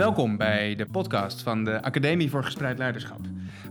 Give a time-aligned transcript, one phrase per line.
[0.00, 3.20] Welkom bij de podcast van de Academie voor Gespreid Leiderschap.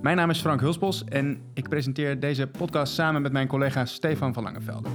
[0.02, 4.34] Mijn naam is Frank Hulsbos en ik presenteer deze podcast samen met mijn collega Stefan
[4.34, 4.90] van Langevelde.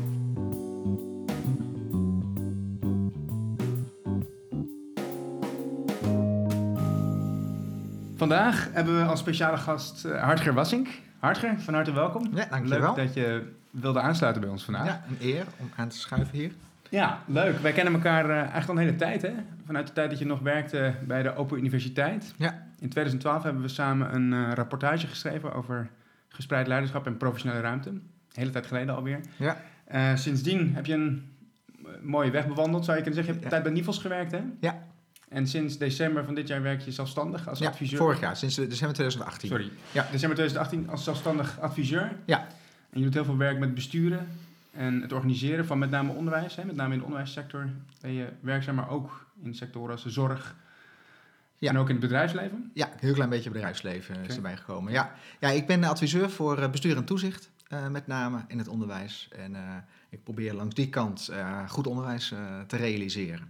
[8.16, 10.88] Vandaag hebben we als speciale gast uh, Hartger Wassink.
[11.18, 12.30] Hartger, van harte welkom.
[12.34, 12.94] Ja, dankjewel.
[12.94, 14.86] Leuk dat je wilde aansluiten bij ons vandaag.
[14.86, 16.52] Ja, een eer om aan te schuiven hier.
[16.94, 17.58] Ja, leuk.
[17.58, 19.32] Wij kennen elkaar uh, eigenlijk al een hele tijd, hè?
[19.66, 22.34] Vanuit de tijd dat je nog werkte bij de Open Universiteit.
[22.36, 22.66] Ja.
[22.78, 25.88] In 2012 hebben we samen een uh, rapportage geschreven over
[26.28, 27.88] gespreid leiderschap en professionele ruimte.
[27.88, 29.20] Een hele tijd geleden alweer.
[29.36, 29.56] Ja.
[29.94, 31.32] Uh, sindsdien heb je een
[32.02, 33.34] mooie weg bewandeld, zou je kunnen zeggen.
[33.34, 33.60] Je hebt Ja.
[33.60, 34.40] tijd bij Nivels gewerkt, hè?
[34.60, 34.82] Ja.
[35.28, 37.98] En sinds december van dit jaar werk je zelfstandig als ja, adviseur.
[37.98, 39.48] vorig jaar, sinds december 2018.
[39.48, 39.70] Sorry.
[39.92, 40.06] Ja.
[40.10, 42.12] December 2018 als zelfstandig adviseur.
[42.24, 42.46] Ja.
[42.90, 44.26] En je doet heel veel werk met besturen
[44.74, 46.56] en het organiseren van met name onderwijs.
[46.56, 46.64] Hè?
[46.64, 47.68] Met name in de onderwijssector
[48.00, 50.56] ben je werkzaam, maar ook in sectoren als de zorg.
[51.58, 51.70] Ja.
[51.70, 52.70] En ook in het bedrijfsleven.
[52.74, 54.92] Ja, een heel klein beetje bedrijfsleven is erbij gekomen.
[54.92, 55.14] Ja.
[55.40, 59.28] ja, ik ben adviseur voor eh, bestuur en toezicht, eh, met name in het onderwijs.
[59.36, 59.62] En eh,
[60.08, 61.30] ik probeer langs die kant
[61.68, 62.34] goed onderwijs
[62.66, 63.48] te realiseren.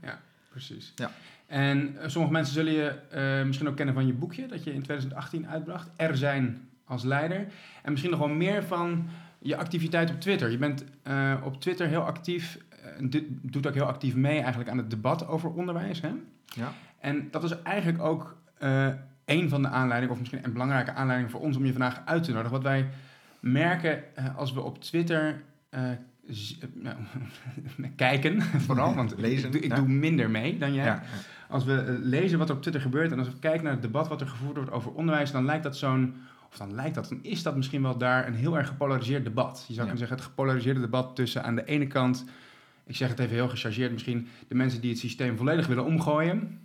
[0.50, 0.92] Precies.
[0.96, 1.10] Ja.
[1.46, 5.48] En sommige mensen zullen je misschien ook kennen van je boekje dat je in 2018
[5.48, 5.90] uitbracht.
[5.96, 7.46] Er zijn als leider.
[7.82, 9.08] En misschien nog wel meer van
[9.44, 10.50] je activiteit op Twitter.
[10.50, 12.58] Je bent eh, op Twitter heel actief.
[13.00, 16.00] dit doet ook heel actief mee eigenlijk aan het debat over onderwijs.
[16.00, 16.12] Hè?
[16.44, 16.72] Ja.
[16.98, 18.88] En dat is eigenlijk ook eh
[19.24, 22.24] een van de aanleidingen, of misschien een belangrijke aanleiding voor ons om je vandaag uit
[22.24, 22.52] te nodigen.
[22.52, 22.88] Wat wij
[23.40, 24.02] merken
[24.36, 25.42] als we op Twitter
[26.74, 26.96] nou,
[27.96, 29.76] kijken, vooral, want Lezen, ik, doe, ik ja.
[29.76, 30.84] doe minder mee dan jij.
[30.84, 31.02] Ja.
[31.48, 34.08] Als we lezen wat er op Twitter gebeurt en als we kijken naar het debat
[34.08, 36.14] wat er gevoerd wordt over onderwijs, dan lijkt dat zo'n,
[36.54, 39.64] of dan lijkt dat, dan is dat misschien wel daar een heel erg gepolariseerd debat.
[39.66, 42.24] Je zou kunnen zeggen het gepolariseerde debat tussen aan de ene kant,
[42.86, 46.60] ik zeg het even heel gechargeerd misschien, de mensen die het systeem volledig willen omgooien.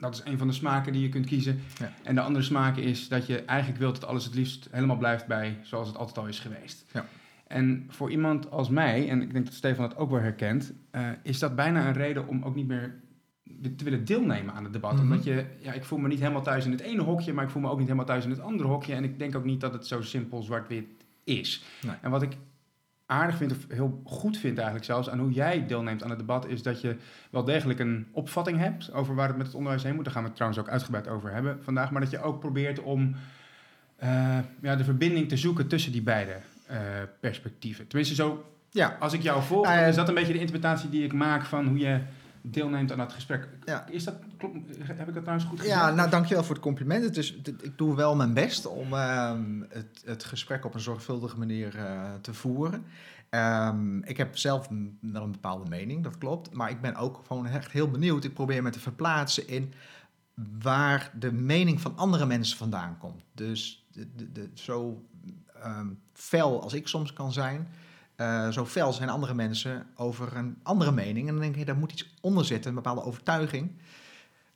[0.00, 1.60] Dat is een van de smaken die je kunt kiezen.
[1.78, 1.92] Ja.
[2.02, 5.26] En de andere smaak is dat je eigenlijk wilt dat alles het liefst helemaal blijft
[5.26, 6.84] bij zoals het altijd al is geweest.
[6.92, 7.06] Ja.
[7.46, 11.08] En voor iemand als mij, en ik denk dat Stefan dat ook wel herkent, eh,
[11.22, 12.94] is dat bijna een reden om ook niet meer
[13.76, 14.92] te willen deelnemen aan het debat.
[14.92, 15.02] Mhm.
[15.02, 17.50] Omdat je, ja, ik voel me niet helemaal thuis in het ene hokje, maar ik
[17.50, 18.94] voel me ook niet helemaal thuis in het andere hokje.
[18.94, 20.86] En ik denk ook niet dat het zo simpel zwart-wit
[21.24, 21.64] is.
[21.86, 21.94] Nee.
[22.02, 22.36] En wat ik
[23.06, 26.46] aardig vind, of heel goed vind eigenlijk zelfs, aan hoe jij deelneemt aan het debat,
[26.46, 26.96] is dat je
[27.30, 30.04] wel degelijk een opvatting hebt over waar het met het onderwijs heen moet.
[30.04, 31.90] Daar gaan we het trouwens ook uitgebreid over hebben vandaag.
[31.90, 33.14] Maar dat je ook probeert om
[33.96, 36.78] eh, ja, de verbinding te zoeken tussen die beide eh,
[37.20, 37.86] perspectieven.
[37.86, 38.96] Tenminste, zo, Ja.
[39.00, 41.66] als ik jou volg, Nou is dat een beetje de interpretatie die ik maak van
[41.66, 42.00] hoe je
[42.42, 43.48] deelneemt aan het gesprek.
[43.64, 43.86] Ja.
[43.86, 45.78] Is dat, klopt, heb ik dat trouwens goed gezegd?
[45.78, 47.04] Ja, nou dankjewel voor het compliment.
[47.04, 50.80] Het is, het- ik doe wel mijn best om ehm, het, het gesprek op een
[50.80, 52.84] zorgvuldige manier eh, te voeren.
[53.30, 54.68] Ehm, ik heb zelf
[55.00, 56.52] wel een bepaalde mening, dat klopt.
[56.52, 58.24] Maar ik ben ook gewoon echt heel benieuwd.
[58.24, 59.72] Ik probeer me te verplaatsen in
[60.62, 63.22] waar de mening van andere mensen vandaan komt.
[63.34, 65.04] Dus de, de, de- zo
[65.62, 67.68] ehm, fel als ik soms kan zijn,
[68.18, 71.26] eh, zo fel zijn andere mensen over een andere mening.
[71.26, 73.70] En dan denk hey, daar moet iets onder zitten, een bepaalde overtuiging.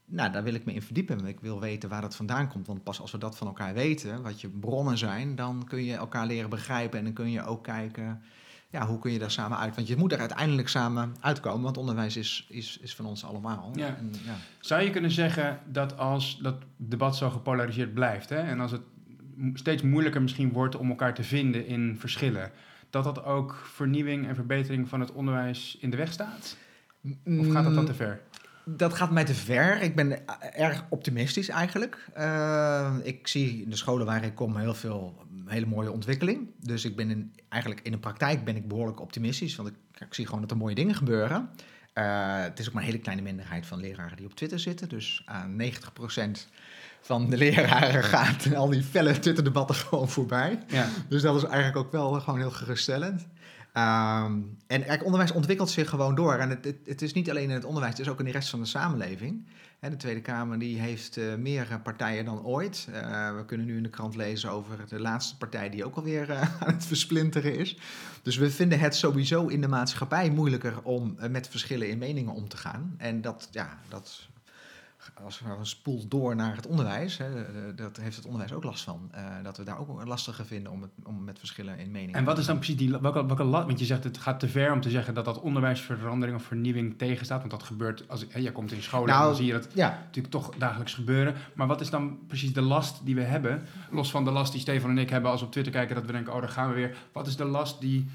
[0.05, 1.27] Nou, daar wil ik me in verdiepen.
[1.27, 2.67] Ik wil weten waar dat vandaan komt.
[2.67, 5.95] Want pas als we dat van elkaar weten, wat je bronnen zijn, dan kun je
[5.95, 6.99] elkaar leren begrijpen.
[6.99, 8.23] En dan kun je ook kijken,
[8.71, 9.75] ja, hoe kun je daar samen uit?
[9.75, 13.73] Want je moet er uiteindelijk samen uitkomen, want onderwijs is, is, is van ons allemaal.
[13.75, 13.87] Ja.
[13.87, 14.35] En, ja.
[14.61, 18.83] Zou je kunnen zeggen dat als dat debat zo gepolariseerd blijft, hè, en als het
[19.55, 22.51] steeds moeilijker misschien wordt om elkaar te vinden in verschillen,
[22.93, 26.57] dat dat ook vernieuwing en verbetering van het onderwijs in de weg staat?
[27.25, 28.21] Of gaat dat dan te ver?
[28.65, 29.83] Dat gaat mij te ver.
[29.83, 32.09] Ik ben erg optimistisch eigenlijk.
[32.15, 36.49] Eh, ik zie in de scholen waar ik kom heel veel hele mooie ontwikkeling.
[36.59, 39.57] Dus ik ben in, eigenlijk in de praktijk ben ik behoorlijk optimistisch.
[39.57, 41.51] Want ik, ik zie gewoon dat er mooie dingen gebeuren.
[41.93, 44.89] Eh, het is ook maar een hele kleine minderheid van leraren die op Twitter zitten.
[44.89, 46.49] Dus aan 90%
[47.03, 50.59] van de leraren gaat al die felle Twitter-debatten gewoon voorbij.
[50.67, 50.89] Ja.
[51.09, 53.27] Dus dat is eigenlijk ook wel gewoon heel geruststellend.
[53.73, 54.33] Ehm,
[54.67, 56.35] en kijk, onderwijs ontwikkelt zich gewoon door.
[56.35, 58.31] En het, het, het is niet alleen in het onderwijs, het is ook in de
[58.31, 59.47] rest van de samenleving.
[59.79, 62.89] Hè, de Tweede Kamer die heeft eh, meer eh, partijen dan ooit.
[62.93, 66.31] Eh, we kunnen nu in de krant lezen over de laatste partij die ook alweer
[66.31, 67.79] eh, aan het versplinteren is.
[68.23, 72.49] Dus we vinden het sowieso in de maatschappij moeilijker om met verschillen in meningen om
[72.49, 72.95] te gaan.
[72.99, 74.29] En dat, ja, dat
[75.25, 78.65] als we een spoel door naar het onderwijs, hè, eh, dat heeft het onderwijs ook
[78.65, 79.09] last van.
[79.11, 82.25] eh, dat we daar ook lastiger vinden om, het, om met verschillen in meningen En
[82.25, 83.67] wat is dan precies die, welke, welke lat?
[83.67, 86.99] Want je zegt het gaat te ver om te zeggen dat dat onderwijsverandering of vernieuwing
[86.99, 87.39] tegenstaat.
[87.39, 89.69] Want dat gebeurt, als hè, jij komt in scholen en Nou, dan zie je dat
[89.75, 91.35] Ja, natuurlijk toch dagelijks gebeuren.
[91.55, 93.63] Maar wat is dan precies de last die we hebben?
[93.91, 96.07] Los van de last die Stefan en ik hebben als we op Twitter kijken dat
[96.07, 96.97] we denken, oh daar gaan we weer.
[97.13, 98.09] Wat is de last die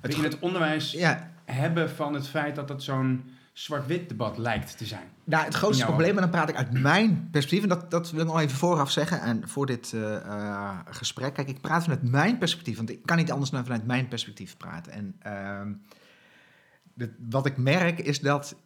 [0.00, 4.38] we Het in het onderwijs ja, hebben van het feit dat het zo'n zwart-wit debat
[4.38, 5.08] lijkt te zijn.
[5.24, 8.20] Nou, het grootste probleem, en dan praat ik uit mijn perspectief, en dat, dat wil
[8.20, 11.34] ik nog even vooraf zeggen, en voor dit eh, eh, gesprek.
[11.34, 14.56] Kijk, ik praat vanuit mijn perspectief, want ik kan niet anders dan vanuit mijn perspectief
[14.56, 14.92] praten.
[14.92, 15.72] En ehm,
[17.30, 18.56] wat ik merk is dat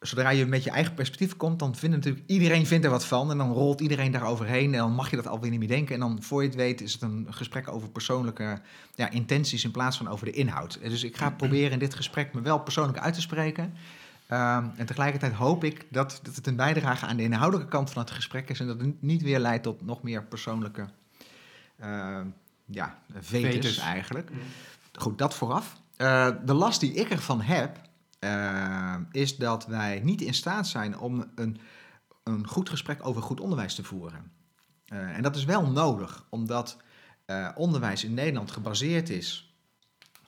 [0.00, 3.30] zodra je met je eigen perspectief komt, dan vindt natuurlijk iedereen vindt er wat van.
[3.30, 5.94] En dan rolt iedereen daar overheen en dan mag je dat alweer niet meer denken.
[5.94, 8.60] En dan voor je het weet is het een gesprek over persoonlijke
[8.94, 10.78] ja, intenties in plaats van over de inhoud.
[10.82, 13.74] Dus ik ga proberen in dit gesprek me wel persoonlijk uit te spreken.
[14.26, 18.02] Ehm, en tegelijkertijd hoop ik dat, dat het een bijdrage aan de inhoudelijke kant van
[18.02, 18.60] het gesprek is.
[18.60, 20.86] En dat het niet weer leidt tot nog meer persoonlijke
[21.78, 22.26] ehm,
[22.64, 24.30] ja, vetus, eigenlijk.
[24.92, 25.80] Goed, dat vooraf.
[25.96, 27.80] Eh, de last die ik ervan heb,
[28.18, 31.58] eh, is dat wij niet in staat zijn om een,
[32.22, 34.32] een goed gesprek over goed onderwijs te voeren.
[34.84, 36.76] Eh, en dat is wel nodig, omdat
[37.24, 39.54] eh, onderwijs in Nederland gebaseerd is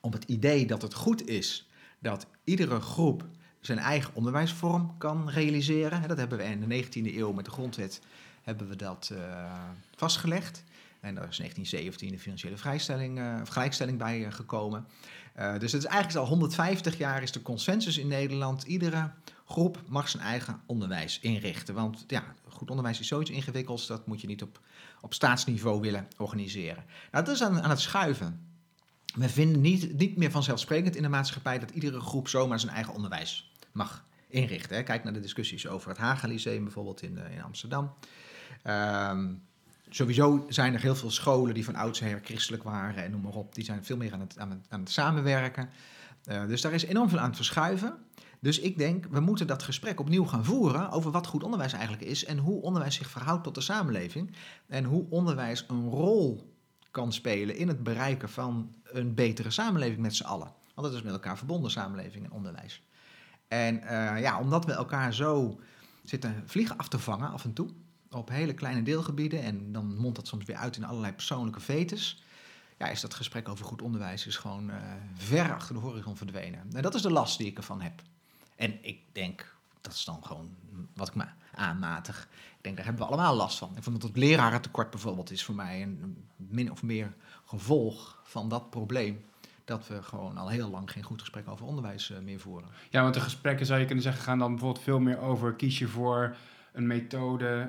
[0.01, 1.69] op het idee dat het goed is
[1.99, 3.25] dat iedere groep
[3.67, 6.09] zijn eigen onderwijsvorm kan realiseren.
[6.09, 8.01] Dat hebben we in de 19e eeuw met de grondwet
[8.43, 9.53] hebben we dat eh,
[9.97, 10.65] vastgelegd.
[11.01, 14.87] En daar is 1917 de financiële vrijstelling, eh, gelijkstelling bij eh, gekomen.
[15.59, 18.63] Dus het is eigenlijk al 150 jaar is de consensus in Nederland.
[18.63, 19.11] Iedere
[19.47, 21.75] groep mag zijn eigen onderwijs inrichten.
[21.75, 24.61] Want ja, goed onderwijs is zoiets ingewikkelds, dat moet je niet op,
[25.01, 26.85] op staatsniveau willen organiseren.
[27.11, 28.47] Nou, dat is aan, aan het schuiven.
[29.15, 32.95] We vinden niet, niet meer vanzelfsprekend in de maatschappij dat iedere groep zomaar zijn eigen
[32.95, 34.77] onderwijs mag inrichten.
[34.77, 34.83] Hè.
[34.83, 37.95] Kijk naar de discussies over het Haga Lyceum bijvoorbeeld in, eh, in Amsterdam.
[38.63, 39.35] Ehm,
[39.89, 43.55] sowieso zijn er heel veel scholen die van oudsher christelijk waren en noem maar op.
[43.55, 45.69] Die zijn veel meer aan het, aan aan samenwerken.
[46.25, 47.95] Eh, dus daar is enorm veel aan het verschuiven.
[48.41, 52.03] Dus ik denk, we moeten dat gesprek opnieuw gaan voeren over wat goed onderwijs eigenlijk
[52.03, 54.35] is en hoe onderwijs zich verhoudt tot de samenleving.
[54.67, 56.55] En hoe onderwijs een rol
[56.91, 60.53] kan spelen in het bereiken van een betere samenleving met z'n allen.
[60.75, 62.83] Want dat is met elkaar verbonden, samenleving en onderwijs.
[63.49, 65.61] En eh, ja, omdat we elkaar zo
[66.05, 67.69] zitten vliegen af te vangen af en toe,
[68.11, 72.23] op hele kleine deelgebieden, en dan mondt dat soms weer uit in allerlei persoonlijke vetes,
[72.79, 74.77] ja, is dat gesprek over goed onderwijs is gewoon eh,
[75.15, 76.61] ver achter de horizon verdwenen.
[76.73, 78.03] En dat is de last die ik ervan heb.
[78.57, 80.51] En ik denk, dat is dan gewoon
[80.95, 82.29] wat ik me aanmatig.
[82.57, 83.77] Ik denk, daar hebben we allemaal last van.
[83.77, 87.15] Ik vond dat het lerarentekort bijvoorbeeld is voor mij een min of meer
[87.45, 89.25] gevolg van dat probleem.
[89.67, 92.69] Dat we gewoon al heel lang geen goed gesprek over onderwijs eh, meer voeren.
[92.91, 95.79] Ja, want de gesprekken zou je kunnen zeggen gaan dan bijvoorbeeld veel meer over kies
[95.79, 96.37] je voor
[96.73, 97.69] een methode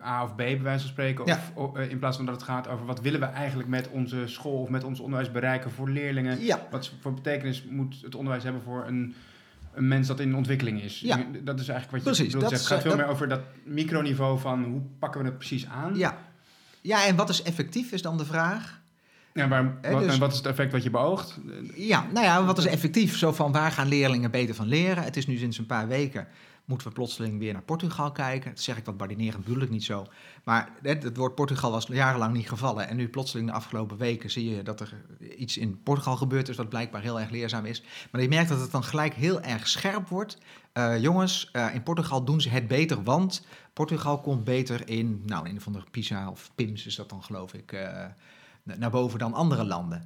[0.00, 1.24] eh, A of B, bij wijze van spreken.
[1.24, 1.40] Of, Ja.
[1.54, 4.22] o- eh, in plaats van dat het gaat over wat willen we eigenlijk met onze
[4.26, 6.40] school of met ons onderwijs bereiken voor leerlingen.
[6.44, 9.14] Ja, Wat voor betekenis moet het onderwijs hebben voor een,
[9.74, 11.00] een mens dat in ontwikkeling is?
[11.00, 11.16] Ja.
[11.42, 12.50] Dat is eigenlijk wat je bedoelt.
[12.50, 15.94] Het gaat veel dat- meer over dat microniveau van hoe pakken we het precies aan.
[15.96, 16.18] ja.
[16.80, 18.79] ja, en wat is effectief is dan de vraag.
[19.34, 21.38] Ja, maar wat, dus- en wat is het effect wat je beoogt?
[21.74, 23.16] Ja, nou ja, wat is effectief?
[23.16, 25.04] Zo van waar gaan leerlingen beter van leren?
[25.04, 26.28] Het is nu sinds een paar weken
[26.70, 28.50] moeten we plotseling weer naar Portugal kijken.
[28.50, 30.06] Dat zeg ik wat badinerend, bedoel ik niet zo.
[30.44, 32.88] Maar het, het woord Portugal was jarenlang niet gevallen.
[32.88, 34.94] En nu plotseling de afgelopen weken zie je dat er
[35.36, 36.56] iets in Portugal gebeurd is...
[36.56, 37.82] wat blijkbaar heel erg leerzaam is.
[38.10, 40.38] Maar je merkt dat het dan gelijk heel erg scherp wordt.
[40.72, 45.22] Eh, jongens, eh, in Portugal doen ze het beter, want Portugal komt beter in...
[45.26, 47.72] nou, in een van de PISA of PIMS is dat dan geloof ik...
[47.72, 48.04] eh,
[48.78, 50.02] naar boven dan andere landen.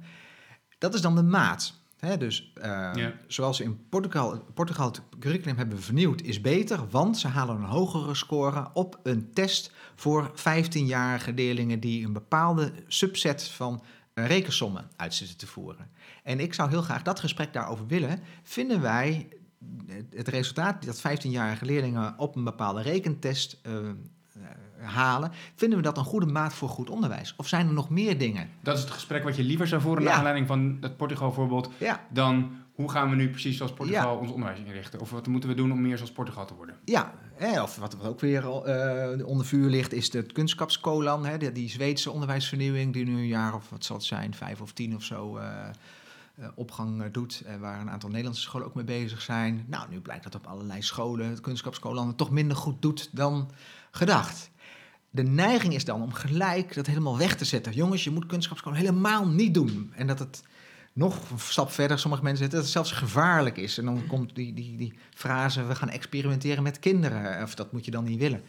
[0.77, 1.83] Dat is dan de maat.
[2.17, 3.13] Dus eh, Ja.
[3.27, 7.63] zoals ze in Portugal, Portugal het curriculum hebben vernieuwd, is beter, want ze halen een
[7.63, 14.89] hogere score op een test voor 15-jarige leerlingen die een bepaalde subset van eh, rekensommen
[14.95, 15.89] uit zitten te voeren.
[16.23, 18.19] En ik zou heel graag dat gesprek daarover willen.
[18.43, 19.27] Vinden wij
[20.15, 23.93] het- resultaat dat 15-jarige leerlingen op een bepaalde rekentest eh, eh,
[24.81, 27.33] halen, vinden we dat een goede maat voor goed onderwijs?
[27.37, 28.49] Of zijn er nog meer dingen?
[28.61, 30.09] Dat is het gesprek wat je liever zou voeren Ja.
[30.09, 34.31] naar aanleiding van het Portugal-voorbeeld Ja, dan hoe gaan we nu precies zoals Portugal ons
[34.31, 34.99] onderwijs inrichten?
[34.99, 36.75] Of wat moeten we doen om meer zoals Portugal te worden?
[36.85, 41.25] Ja, hè, of wat, wat ook weer eh, onder vuur ligt, is de kunskapskolan.
[41.25, 44.61] Hè, die, die Zweedse onderwijsvernieuwing, die nu een jaar of wat zal het zijn, vijf
[44.61, 45.49] of tien of zo eh,
[46.55, 47.43] opgang eh, doet.
[47.59, 49.65] Waar een aantal Nederlandse scholen ook mee bezig zijn.
[49.67, 51.63] Nou, nu blijkt dat op allerlei scholen het
[52.07, 53.51] het toch minder goed doet dan
[53.91, 54.49] gedacht.
[55.09, 57.73] De neiging is dan om gelijk dat helemaal weg te zetten.
[57.73, 59.91] Jongens, je moet kunskapskolan helemaal niet doen.
[59.95, 60.43] En dat het
[60.93, 63.77] nog een stap verder, sommige mensen zeggen dat het zelfs gevaarlijk is.
[63.77, 67.43] En dan komt die, die, die frase, we gaan experimenteren met kinderen.
[67.43, 68.41] Of dat moet je dan niet willen.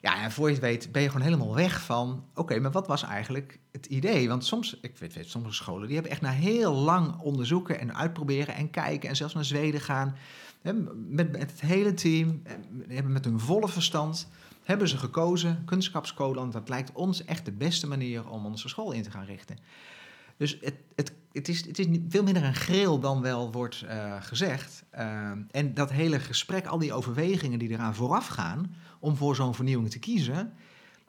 [0.00, 2.24] Ja, en voor je het weet ben je gewoon helemaal weg van...
[2.34, 4.28] oké, maar wat was eigenlijk het idee?
[4.28, 5.86] Want soms, ik weet, weet sommige scholen...
[5.86, 9.08] die hebben echt na heel lang onderzoeken en uitproberen en kijken...
[9.08, 10.16] en zelfs naar Zweden gaan.
[10.62, 12.42] Met, met het hele team,
[12.88, 14.28] hebben met hun volle verstand...
[14.64, 16.50] hebben ze gekozen, kunskapskolen...
[16.50, 19.58] dat lijkt ons echt de beste manier om onze school in te gaan richten.
[20.40, 24.14] Dus het, het, het, is, het is veel minder een greel dan wel wordt eh,
[24.20, 24.84] gezegd.
[24.90, 29.54] Ehm, en dat hele gesprek, al die overwegingen die eraan vooraf gaan om voor zo'n
[29.54, 30.52] vernieuwing te kiezen,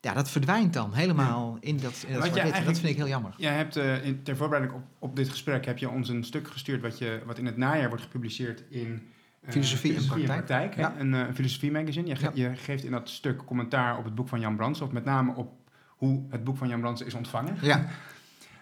[0.02, 2.36] ja, dat verdwijnt dan helemaal in dat, in dat
[2.66, 3.34] Dat vind ik heel jammer.
[3.38, 6.48] Jij hebt eh, in, ter voorbereiding op, op dit gesprek heb je ons een stuk
[6.48, 9.08] gestuurd wat, je, wat in het najaar wordt gepubliceerd in
[9.42, 10.76] eh, Filosofie en praktijk.
[10.76, 10.94] Ja.
[11.00, 12.08] Een, eh, filosofie magazine.
[12.08, 12.50] Je, ge- Ja.
[12.50, 15.34] je geeft in dat stuk commentaar op het boek van Jan Brands, of met name
[15.36, 15.52] op
[15.88, 17.58] hoe het boek van Jan Brands is ontvangen.
[17.62, 17.86] Ja,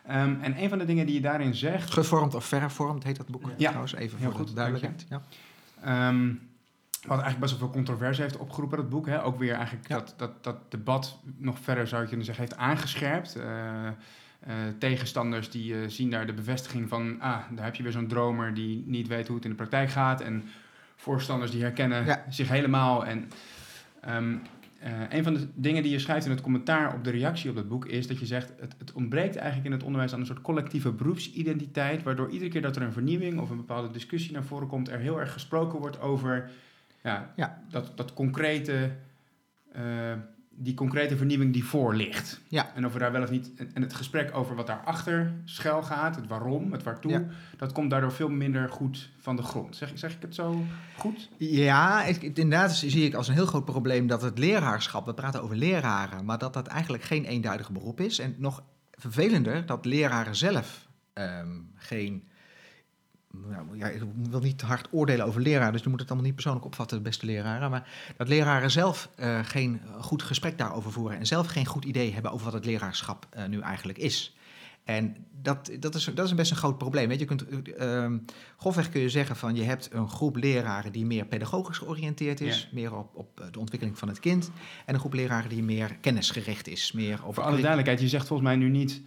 [0.09, 3.27] Ehm, en een van de dingen die je daarin zegt, gevormd of vervormd heet dat
[3.27, 3.67] boek Ja.
[3.67, 5.05] trouwens, even Heel voor de goed, duidelijkheid.
[5.09, 5.21] Ja.
[5.83, 6.27] Ehm,
[7.01, 9.05] wat eigenlijk best wel veel controverse heeft opgeroepen, dat boek.
[9.07, 9.23] Hè?
[9.23, 9.95] Ook weer eigenlijk Ja.
[9.95, 13.35] dat, dat, dat debat nog verder, zou je kunnen zeggen, heeft aangescherpt.
[13.35, 13.93] Eh, eh,
[14.79, 17.15] tegenstanders die eh, zien daar de bevestiging van...
[17.21, 19.89] ah, daar heb je weer zo'n dromer die niet weet hoe het in de praktijk
[19.89, 20.21] gaat.
[20.21, 20.43] En
[20.95, 22.23] voorstanders die herkennen Ja.
[22.29, 23.05] zich helemaal.
[23.05, 23.31] En
[24.01, 24.35] ehm,
[24.79, 27.55] eh, een van de dingen die je schrijft in het commentaar op de reactie op
[27.55, 27.85] dat boek...
[27.85, 30.91] is dat je zegt, het, het ontbreekt eigenlijk in het onderwijs aan een soort collectieve
[30.91, 32.03] beroepsidentiteit...
[32.03, 34.89] waardoor iedere keer dat er een vernieuwing of een bepaalde discussie naar voren komt...
[34.89, 36.49] er heel erg gesproken wordt over
[37.03, 37.63] ja, Ja.
[37.69, 38.91] Dat, dat concrete,
[39.71, 40.13] eh,
[40.61, 42.41] die concrete vernieuwing die voor ligt.
[42.47, 42.71] Ja.
[42.75, 43.51] En of we daar wel of niet.
[43.73, 47.25] En het gesprek over wat daarachter schuil gaat, het waarom, het waartoe, Ja.
[47.57, 49.75] dat komt daardoor veel minder goed van de grond.
[49.75, 50.63] Zeg, zeg ik het zo
[50.97, 51.29] goed?
[51.37, 55.13] Ja, ik, ik- inderdaad zie ik als een heel groot probleem dat het leraarschap, we
[55.13, 58.19] praten over leraren, maar dat dat eigenlijk geen eenduidig beroep is.
[58.19, 62.27] En nog vervelender, dat leraren zelf ehm, geen.
[63.31, 66.25] Nou, ja, ik wil niet te hard oordelen over leraren, dus je moet het allemaal
[66.25, 67.69] niet persoonlijk opvatten, beste leraren.
[67.69, 72.13] Maar dat leraren zelf eh, geen goed gesprek daarover voeren en zelf geen goed idee
[72.13, 74.35] hebben over wat het leraarschap eh, nu eigenlijk is.
[74.83, 77.07] En dat, dat, is, dat is best een groot probleem.
[77.07, 78.17] Weet je, je kunt, eh, ehm,
[78.57, 82.61] grofweg kun je zeggen van je hebt een groep leraren die meer pedagogisch georiënteerd is,
[82.61, 82.67] Ja.
[82.71, 84.51] meer op, op de ontwikkeling van het kind.
[84.85, 88.27] En een groep leraren die meer kennisgericht is, meer op Voor alle duidelijkheid, je zegt
[88.27, 89.01] volgens mij nu niet.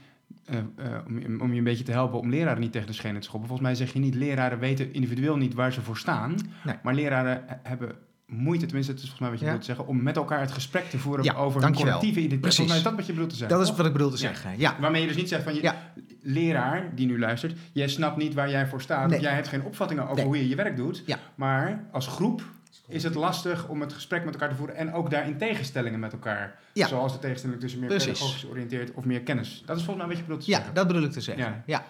[0.44, 0.64] Eh, eh,
[1.06, 3.26] om, je- om je een beetje te helpen om leraren niet tegen de schenen te
[3.26, 3.48] schoppen.
[3.48, 6.36] Volgens mij zeg je niet, leraren weten individueel niet waar ze voor staan.
[6.64, 6.74] Nee.
[6.82, 7.92] Maar leraren he- hebben
[8.26, 9.50] moeite, tenminste, het is volgens mij wat je Ja.
[9.52, 11.92] bedoelt te zeggen, om met elkaar het gesprek te voeren Ja, over dankjewel.
[11.98, 12.40] collectieve identiteit.
[12.40, 12.56] Precies.
[12.56, 13.58] Volgens mij is dat wat je bedoelt te zeggen.
[13.58, 14.50] Dat is wat ik bedoel te zeggen.
[14.58, 15.72] Ja, Waarmee je dus niet zegt van je
[16.20, 19.08] leraar die nu luistert, jij snapt niet waar jij voor staat.
[19.08, 19.18] Nee.
[19.18, 20.24] Of jij hebt geen opvattingen over Nee.
[20.24, 21.02] hoe je je werk doet.
[21.06, 21.18] Ja.
[21.34, 22.42] Maar als groep
[22.88, 26.12] is het lastig om het gesprek met elkaar te voeren en ook daarin tegenstellingen met
[26.12, 26.58] elkaar.
[26.72, 26.86] Ja.
[26.86, 28.12] Zoals de tegenstelling tussen meer Precies.
[28.12, 29.62] pedagogisch georiënteerd of meer kennis.
[29.66, 30.74] Dat is volgens mij wat je bedoelt te ja, zeggen.
[30.74, 31.44] dat bedoel ik te zeggen.
[31.44, 31.62] Ja.
[31.66, 31.84] Ja.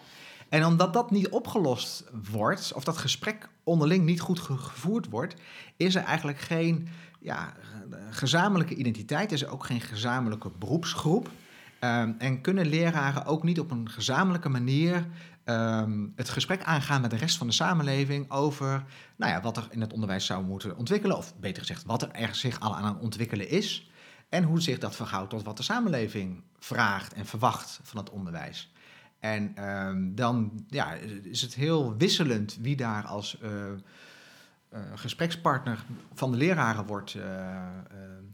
[0.49, 5.35] En omdat dat niet opgelost wordt, of dat gesprek onderling niet goed ge- gevoerd wordt,
[5.77, 6.89] is er eigenlijk geen
[7.21, 7.53] ja,
[7.91, 11.31] eh, gezamenlijke identiteit, is er ook geen gezamenlijke beroepsgroep.
[11.79, 15.07] Ehm, en kunnen leraren ook niet op een gezamenlijke manier
[15.45, 18.85] ehm, het gesprek aangaan met de rest van de samenleving over
[19.17, 22.11] nou ja, wat er in het onderwijs zou moeten ontwikkelen, of beter gezegd, wat er
[22.11, 23.91] er zich al aan ontwikkelen is.
[24.29, 28.73] En hoe zich dat verhoudt tot wat de samenleving vraagt en verwacht van het onderwijs.
[29.21, 35.85] En ehm, dan ja, is het heel wisselend wie daar als eh, eh, gesprekspartner
[36.15, 37.23] van de leraren wordt eh,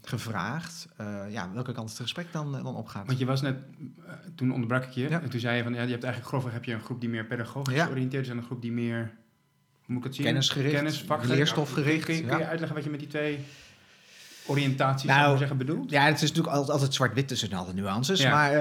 [0.01, 0.87] gevraagd.
[0.97, 3.05] Eh, ja, welke kant het gesprek dan, eh, dan opgaat.
[3.05, 3.55] Want je was net,
[4.07, 5.21] eh, toen onderbrak ik je, Ja.
[5.21, 7.09] en toen zei je van, ja, je hebt eigenlijk grofweg heb je een groep die
[7.09, 7.85] meer pedagogisch Ja.
[7.85, 10.25] georiënteerd is en een groep die meer, hoe moet ik het zien?
[10.25, 12.47] Kennisgericht, Kennis, leerstofgericht, Kun je, kun je ja.
[12.49, 13.39] uitleggen wat je met die twee
[14.45, 15.89] oriëntaties, Nou, zeggen, bedoelt?
[15.89, 18.21] Ja, het is natuurlijk altijd, altijd zwart-wit tussen alle nuances.
[18.21, 18.31] Ja.
[18.31, 18.51] Maar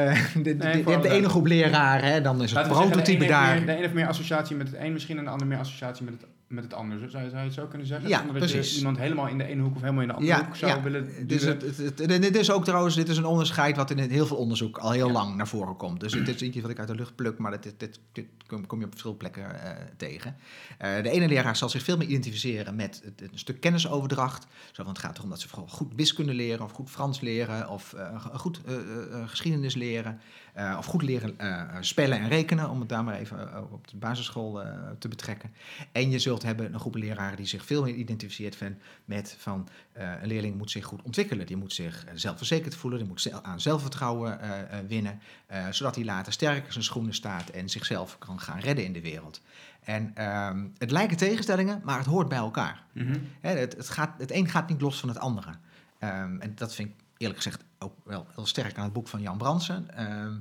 [0.42, 3.54] de, Nee, ene groep leraren, hè, dan is het prototype daar.
[3.56, 6.04] Meer, de ene heeft meer associatie met het een misschien en de ander meer associatie
[6.04, 7.10] met het, met het ander.
[7.10, 8.08] Zou, je- zou je het zo kunnen zeggen?
[8.08, 8.70] Ja, precies.
[8.72, 10.72] je iemand helemaal in de ene hoek of helemaal in de andere Ja, hoek zou
[10.76, 10.82] ja.
[10.82, 14.26] willen Dus het, het, dit is ook trouwens, dit is een onderscheid wat in heel
[14.26, 15.12] veel onderzoek al heel Ja.
[15.12, 16.00] lang naar voren komt.
[16.00, 18.26] Dus het is iets wat ik uit de lucht pluk, maar dit, dit, dit, dit
[18.46, 20.36] kom, kom je op veel plekken eh, tegen.
[20.78, 24.46] Eh, de ene leraar zal zich veel meer identificeren met het, een stuk kennisoverdracht.
[24.72, 27.68] Zo, want het gaat erom dat ze vooral goed wiskunde leren, of goed Frans leren,
[27.68, 28.60] of eh, goed
[29.26, 30.20] geschiedenis leren,
[30.78, 31.36] of goed leren
[31.80, 34.60] spellen en rekenen, om het daar maar even op de basisschool
[34.98, 35.50] te betrekken.
[35.92, 39.68] En je zult hebben een groep leraren die zich veel meer identificeert van, met van
[39.92, 41.46] eh, een leerling moet zich goed ontwikkelen.
[41.46, 45.20] Die moet zich eh, zelfverzekerd voelen, die moet aan zelfvertrouwen eh, winnen,
[45.70, 49.00] zodat hij later sterk in zijn schoenen staat en zichzelf kan gaan redden in de
[49.00, 49.40] wereld.
[49.84, 52.84] En ehm, het lijken tegenstellingen, maar het hoort bij elkaar.
[52.92, 53.18] Mhm.
[53.40, 55.50] Hè, het, het, gaat, het een gaat niet los van het andere.
[55.98, 59.20] Ehm, en dat vind ik eerlijk gezegd ook wel heel sterk aan het boek van
[59.20, 59.96] Jan Bransen.
[59.96, 60.34] ehm,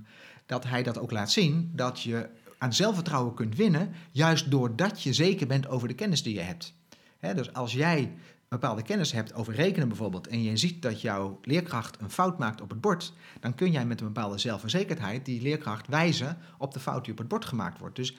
[0.45, 5.13] dat hij dat ook laat zien, dat je aan zelfvertrouwen kunt winnen, juist doordat je
[5.13, 6.75] zeker bent over de kennis die je hebt.
[7.19, 8.13] Dus als jij
[8.49, 12.61] bepaalde kennis hebt over rekenen bijvoorbeeld, en je ziet dat jouw leerkracht een fout maakt
[12.61, 16.79] op het bord, dan kun jij met een bepaalde zelfverzekerdheid die leerkracht wijzen op de
[16.79, 17.95] fout die op het bord gemaakt wordt.
[17.95, 18.17] Dus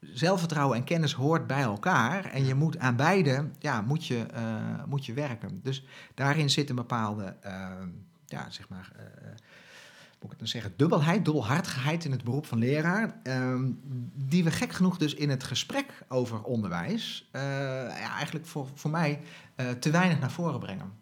[0.00, 4.84] zelfvertrouwen en kennis hoort bij elkaar en je moet aan beide ja, moet je, eh,
[4.86, 5.60] moet je werken.
[5.62, 7.70] Dus daarin zit een bepaalde, eh,
[8.26, 9.02] ja, zeg maar, eh,
[10.20, 13.70] moet ik het dan zeggen, dubbelheid, dubbelhartigheid in het beroep van leraar, ehm,
[14.14, 18.90] die we gek genoeg dus in het gesprek over onderwijs eh, ja, eigenlijk voor, voor
[18.90, 19.20] mij
[19.54, 20.92] eh, te weinig naar voren brengen.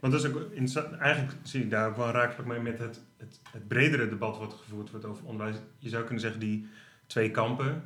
[0.00, 0.52] Want dat is ook.
[0.98, 4.52] Eigenlijk zie ik daar ook wel raakvlak mee met het, het, het bredere debat wat
[4.52, 5.56] gevoerd wordt over onderwijs.
[5.78, 6.66] Je zou kunnen zeggen, die
[7.06, 7.82] twee kampen,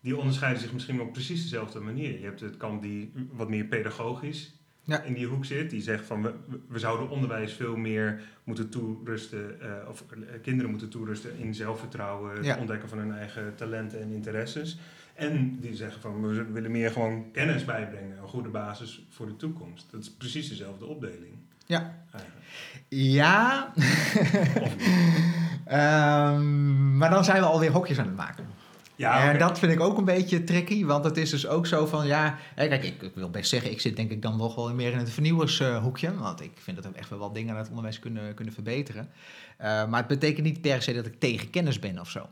[0.00, 2.18] die onderscheiden zich misschien op precies dezelfde manier.
[2.18, 4.54] Je hebt het kamp die wat meer pedagogisch
[4.86, 5.02] Ja.
[5.02, 5.70] in die hoek zit.
[5.70, 6.34] Die zegt van, we,
[6.68, 12.42] we zouden onderwijs veel meer moeten toerusten, eh, of eh, kinderen moeten toerusten in zelfvertrouwen,
[12.42, 12.50] Ja.
[12.50, 14.78] het ontdekken van hun eigen talenten en interesses.
[15.14, 19.36] En die zeggen van, we willen meer gewoon kennis bijbrengen, een goede basis voor de
[19.36, 19.86] toekomst.
[19.90, 21.32] Dat is precies dezelfde opdeling.
[21.66, 21.94] Ja.
[22.12, 22.44] Eigenlijk.
[22.88, 23.72] Ja?
[25.66, 28.46] Ehm, maar dan zijn we alweer hokjes aan het maken.
[28.96, 31.86] Ja, en dat vind ik ook een beetje tricky, want het is dus ook zo
[31.86, 34.74] van, ja, kijk, ik, ik wil best zeggen, ik zit denk ik dan nog wel
[34.74, 37.68] meer in het vernieuwershoekje, want ik vind dat we echt wel wat dingen aan het
[37.68, 39.08] onderwijs kunnen, kunnen verbeteren.
[39.56, 42.28] Eh, maar het betekent niet per se dat ik tegen kennis ben of zo.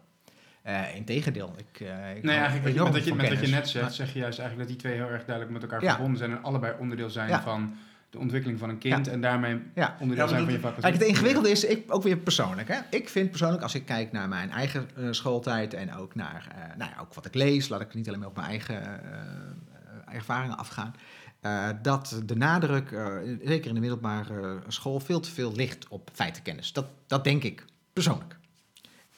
[0.62, 3.94] Eh integendeel, ik, eh ik Nee, eigenlijk met wat je, met wat je net zegt,
[3.94, 5.90] zeg je juist eigenlijk dat die twee heel erg duidelijk met elkaar Ja.
[5.90, 7.42] verbonden zijn en allebei onderdeel zijn Ja.
[7.42, 7.76] van
[8.14, 9.97] de ontwikkeling van een kind en daarmee Ja.
[10.00, 10.83] onderdeel Ja, zijn van je vak.
[10.83, 12.68] het ingewikkelde is ik, ook weer persoonlijk.
[12.68, 12.78] Hè?
[12.90, 16.76] Ik vind persoonlijk, als ik kijk naar mijn eigen eh, schooltijd en ook naar eh,
[16.76, 20.14] nou ja, ook wat ik lees, laat ik niet alleen maar op mijn eigen eh,
[20.14, 20.94] ervaringen afgaan.
[21.40, 23.06] eh, dat de nadruk, eh,
[23.44, 26.73] zeker in de middelbare school, veel te veel ligt op feitenkennis.
[26.73, 28.37] Dat, dat denk ik, persoonlijk.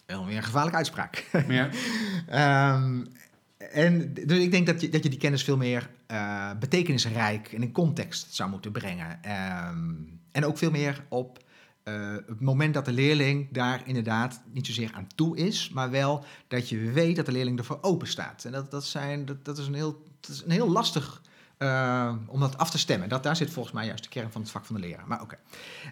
[0.06, 1.24] Wel weer een gevaarlijke uitspraak.
[1.48, 1.68] Ja,
[2.28, 3.04] Ehm,
[3.73, 7.62] en dus ik denk dat je, dat je die kennis veel meer eh, betekenisrijk en
[7.62, 9.23] in context zou moeten brengen.
[9.23, 9.94] Ehm,
[10.32, 11.44] en ook veel meer op
[11.82, 16.25] eh, het moment dat de leerling daar inderdaad niet zozeer aan toe is, maar wel
[16.49, 18.44] dat je weet dat de leerling ervoor open staat.
[18.44, 21.23] En dat, dat, zijn, dat, is, een heel, is een heel lastig
[21.56, 23.08] eh, om dat af te stemmen.
[23.08, 25.06] Dat, daar zit volgens mij juist de kern van het vak van de leraar.
[25.06, 25.38] Maar oké.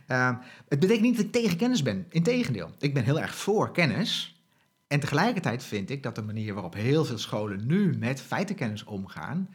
[0.06, 0.34] Ehm,
[0.68, 2.06] het betekent niet dat ik tegen kennis ben.
[2.08, 4.33] Integendeel, ik ben heel erg voor kennis.
[4.94, 9.48] En tegelijkertijd vind ik dat de manier waarop heel veel scholen nu met feitenkennis omgaan,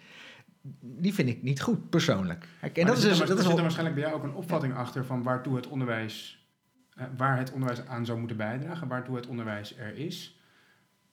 [0.81, 2.47] die vind ik niet goed, persoonlijk.
[2.61, 4.17] En Maar dat er is, zit, dus, er, dat is zit er waarschijnlijk bij jou
[4.17, 6.45] ook een opvatting achter van waartoe het onderwijs,
[6.95, 10.39] eh, waar het onderwijs aan zou moeten bijdragen, waartoe het onderwijs er is.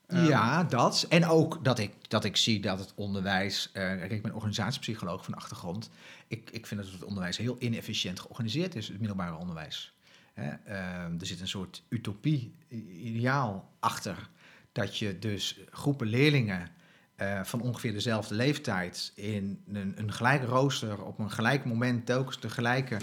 [0.06, 1.06] Ehm, ja, dat.
[1.08, 3.70] En ook dat ik, dat ik zie dat het onderwijs.
[3.72, 5.90] kijk, ik ben organisatiepsycholoog van achtergrond.
[6.26, 9.95] Ik, ik vind dat het onderwijs heel inefficiënt georganiseerd is, het middelbare onderwijs.
[10.36, 14.28] Ehm, er zit een soort utopie-ideaal achter.
[14.72, 16.70] Dat je dus groepen leerlingen
[17.16, 22.40] eh, van ongeveer dezelfde leeftijd in een, een gelijk rooster op een gelijk moment telkens
[22.40, 22.96] de gelijke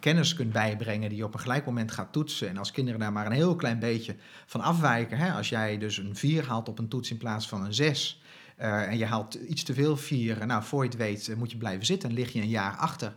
[0.00, 2.48] kennis kunt bijbrengen die je op een gelijk moment gaat toetsen.
[2.48, 4.16] En als kinderen daar maar een heel klein beetje
[4.46, 7.64] van afwijken, hè, als jij dus een 4 haalt op een toets in plaats van
[7.64, 8.22] een 6
[8.56, 11.50] eh, en je haalt iets te veel 4, nou voor je het weet eh, moet
[11.50, 13.14] je blijven zitten en lig je een jaar achter.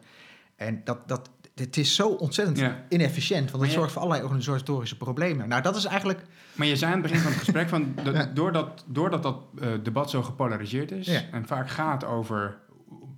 [0.55, 2.83] En dat, dat, het is zo ontzettend Ja.
[2.89, 5.47] inefficiënt, want het je- zorgt voor allerlei organisatorische problemen.
[5.49, 6.21] Nou, dat is eigenlijk
[6.53, 8.25] Maar je zei aan het begin van het gesprek van Ja.
[8.33, 11.21] doordat, doordat dat eh, debat zo gepolariseerd is Ja.
[11.31, 12.57] en vaak gaat over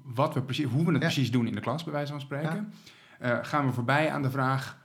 [0.03, 2.73] wat we precies, hoe we het precies doen in de klas, bij wijze van spreken,
[3.19, 4.77] eh, gaan we voorbij aan de vraag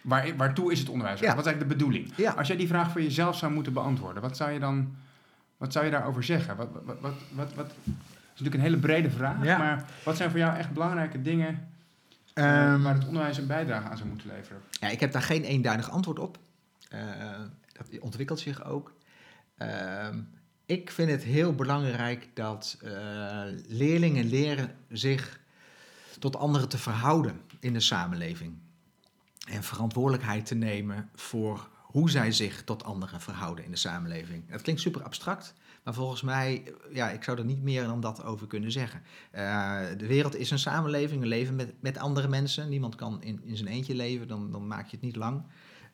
[0.00, 1.20] waar, waartoe is het onderwijs?
[1.20, 2.34] Wat is eigenlijk de bedoeling?
[2.36, 4.94] Als jij die vraag voor jezelf zou moeten beantwoorden, wat zou je dan
[5.56, 6.56] wat zou je daarover zeggen?
[6.56, 7.14] Wat, wat, wat, wat,
[7.54, 7.92] wat, dat is
[8.42, 11.68] natuurlijk een hele brede vraag, maar wat zijn voor jou echt belangrijke dingen
[12.36, 14.62] Ehm, waar het onderwijs een bijdrage aan zou moeten leveren?
[14.70, 16.38] Ja, ik heb daar geen eenduidig antwoord op.
[16.88, 17.00] Eh,
[17.72, 18.92] dat ontwikkelt zich ook.
[19.56, 20.20] Ehm,
[20.66, 25.40] ik vind het heel belangrijk dat eh, leerlingen leren zich
[26.18, 28.58] tot anderen te verhouden in de samenleving.
[29.48, 34.50] En verantwoordelijkheid te nemen voor hoe zij zich tot anderen verhouden in de samenleving.
[34.50, 35.54] Dat klinkt super abstract,
[35.86, 39.02] maar volgens mij, ja, ik zou er niet meer dan dat over kunnen zeggen.
[39.30, 42.68] Eh, de wereld is een samenleving, we leven met, met andere mensen.
[42.68, 45.42] Niemand kan in, in zijn eentje leven, dan, dan maak je het niet lang.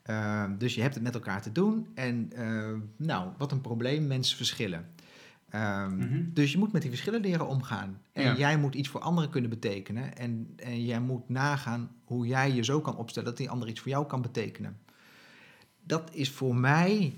[0.03, 1.87] Eh, dus je hebt het met elkaar te doen.
[1.95, 4.89] En eh, nou, wat een probleem, mensen verschillen.
[5.49, 6.23] Ehm, Mhm.
[6.33, 8.01] Dus je moet met die verschillen leren omgaan.
[8.13, 8.37] En Ja.
[8.37, 10.17] jij moet iets voor anderen kunnen betekenen.
[10.17, 13.81] En, en jij moet nagaan hoe jij je zo kan opstellen dat die ander iets
[13.81, 14.79] voor jou kan betekenen.
[15.87, 17.15] Dat is voor mij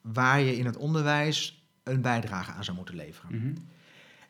[0.00, 3.36] waar je in het onderwijs een bijdrage aan zou moeten leveren.
[3.36, 3.52] Mhm.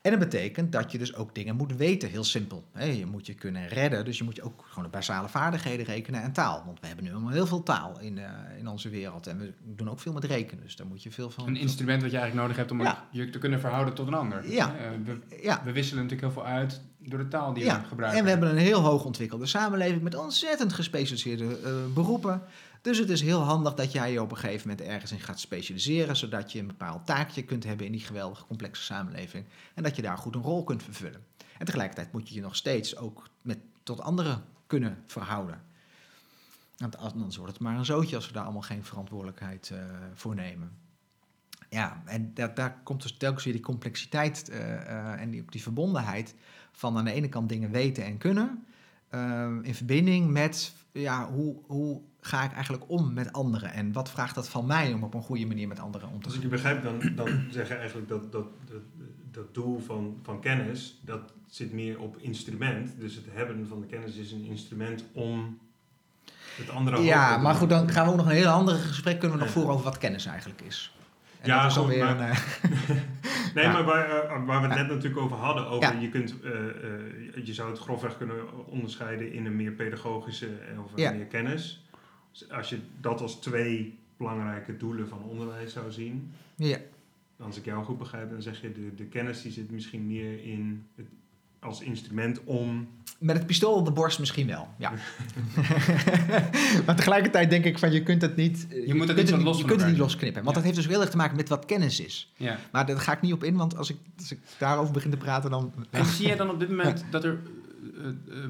[0.02, 2.64] En dat betekent dat je dus ook dingen moet weten, heel simpel.
[2.78, 6.22] Je moet je kunnen redden, dus je moet je ook gewoon de basale vaardigheden rekenen
[6.22, 6.62] en taal.
[6.66, 9.26] Want we hebben nu allemaal heel veel taal in, eh, in onze wereld.
[9.26, 11.46] En we doen ook veel met rekenen, dus daar moet je veel van...
[11.46, 13.08] Een instrument wat je eigenlijk nodig hebt om Ja.
[13.10, 14.50] je te kunnen verhouden tot een ander.
[14.50, 14.74] Ja.
[14.76, 17.80] Eh, we, Ja, we wisselen natuurlijk heel veel uit door de taal die ja.
[17.80, 18.18] we gebruiken.
[18.18, 22.42] en we hebben een heel hoog ontwikkelde samenleving met ontzettend gespecialiseerde eh, beroepen.
[22.82, 25.40] Dus het is heel handig dat jij je op een gegeven moment ergens in gaat
[25.40, 29.44] specialiseren, zodat je een bepaald taakje kunt hebben in die geweldige complexe samenleving.
[29.74, 31.24] En dat je daar goed een rol kunt vervullen.
[31.58, 35.62] En tegelijkertijd moet je je nog steeds ook met, tot anderen kunnen verhouden.
[36.76, 39.78] Want anders wordt het maar een zootje als we daar allemaal geen verantwoordelijkheid uh,
[40.14, 40.76] voor nemen.
[41.68, 46.34] Ja, en daar komt dus telkens weer die complexiteit uh, en die, die verbondenheid
[46.72, 48.64] van aan de ene kant dingen weten en kunnen,
[49.62, 54.34] in verbinding met ja, hoe, hoe ga ik eigenlijk om met anderen en wat vraagt
[54.34, 56.28] dat van mij om op een goede manier met anderen om te gaan.
[56.28, 58.82] Als ik je begrijp, dan, dan zeg je eigenlijk dat, dat, dat,
[59.30, 62.94] dat doel van, van kennis, dat zit meer op instrument.
[62.98, 65.58] Dus het hebben van de kennis is een instrument om
[66.56, 69.38] het andere Ja, maar goed, dan gaan we ook nog een heel ander gesprek kunnen
[69.38, 70.94] we nog voeren over wat kennis eigenlijk is.
[71.42, 72.36] En ja, dat is maar, een, uh,
[73.54, 76.50] nee, maar waar, uh, waar we het net natuurlijk over hadden, over je kunt, uh,
[77.44, 80.48] je zou het grofweg kunnen onderscheiden in een meer pedagogische
[80.84, 81.84] of een meer kennis.
[82.30, 86.78] Dus als je dat als twee belangrijke doelen van onderwijs zou zien, ja.
[87.38, 90.44] als ik jou goed begrijp, dan zeg je de, de kennis die zit misschien meer
[90.44, 91.06] in het
[91.62, 92.88] als instrument om.
[93.18, 94.92] Met het pistool op de borst misschien wel, ja.
[96.86, 98.66] maar tegelijkertijd denk ik van je kunt het niet.
[98.86, 100.42] Je, moet het niet, los je kunt het niet losknippen.
[100.42, 102.32] Want dat heeft dus heel erg te maken met wat kennis is.
[102.36, 102.58] Ja.
[102.72, 105.16] Maar daar ga ik niet op in, want als ik, als ik daarover begin te
[105.16, 105.72] praten, dan.
[105.90, 107.38] En zie je dan op dit moment dat er.
[107.96, 108.44] Uh, uh,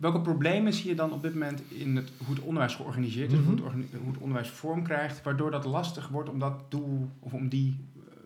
[0.00, 3.38] welke problemen zie je dan op dit moment in het, hoe het onderwijs georganiseerd is,
[3.38, 3.58] mm -hmm.
[3.58, 7.32] hoe, het, hoe, het, onderwijs vorm krijgt, waardoor dat lastig wordt om dat doel of
[7.32, 7.76] om die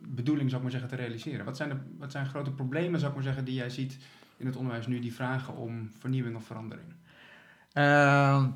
[0.09, 1.45] bedoeling, zou ik maar zeggen, te realiseren?
[1.45, 3.99] Wat zijn, de, wat zijn grote problemen, zou ik maar zeggen, die jij ziet
[4.37, 6.89] in het onderwijs nu die vragen om vernieuwing of verandering?
[7.73, 8.47] Uh,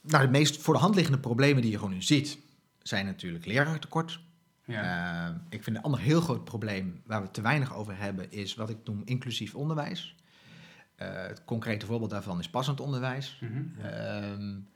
[0.00, 2.38] nou, de meest voor de hand liggende problemen die je gewoon nu ziet,
[2.82, 4.20] zijn natuurlijk leraartekort.
[4.64, 5.28] Ja.
[5.28, 8.54] Uh, ik vind een ander heel groot probleem waar we te weinig over hebben, is
[8.54, 10.16] wat ik noem inclusief onderwijs.
[11.02, 13.38] Uh, het concrete voorbeeld daarvan is passend onderwijs.
[13.40, 14.66] Mm -hmm.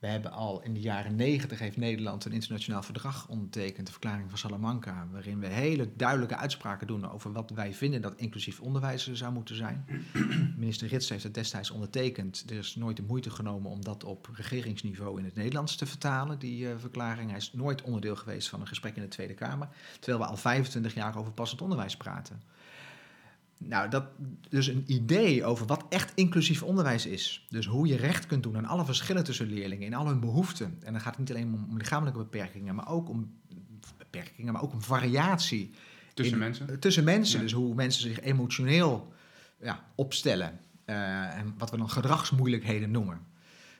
[0.00, 4.28] We hebben al in de jaren negentig heeft Nederland een internationaal verdrag ondertekend, de verklaring
[4.28, 9.12] van Salamanca, waarin we hele duidelijke uitspraken doen over wat wij vinden dat inclusief onderwijs
[9.12, 9.84] zou moeten zijn.
[10.56, 12.44] Minister Rits heeft het destijds ondertekend.
[12.50, 16.38] Er is nooit de moeite genomen om dat op regeringsniveau in het Nederlands te vertalen,
[16.38, 17.28] die uh, verklaring.
[17.28, 20.36] Hij is nooit onderdeel geweest van een gesprek in de Tweede Kamer, terwijl we al
[20.36, 22.42] 25 jaar over passend onderwijs praten.
[23.64, 24.04] Nou, dat,
[24.48, 27.46] dus een idee over wat echt inclusief onderwijs is.
[27.48, 30.78] Dus hoe je recht kunt doen aan alle verschillen tussen leerlingen in al hun behoeften.
[30.82, 33.32] En dan gaat het niet alleen om, om lichamelijke beperkingen, maar ook om
[33.96, 35.70] beperkingen, maar ook om variatie.
[36.14, 36.80] Tussen mensen?
[36.80, 37.42] Tussen mensen, ja.
[37.42, 39.12] dus hoe mensen zich emotioneel
[39.60, 40.60] ja, opstellen.
[40.86, 43.20] Uh, en wat we dan gedragsmoeilijkheden noemen.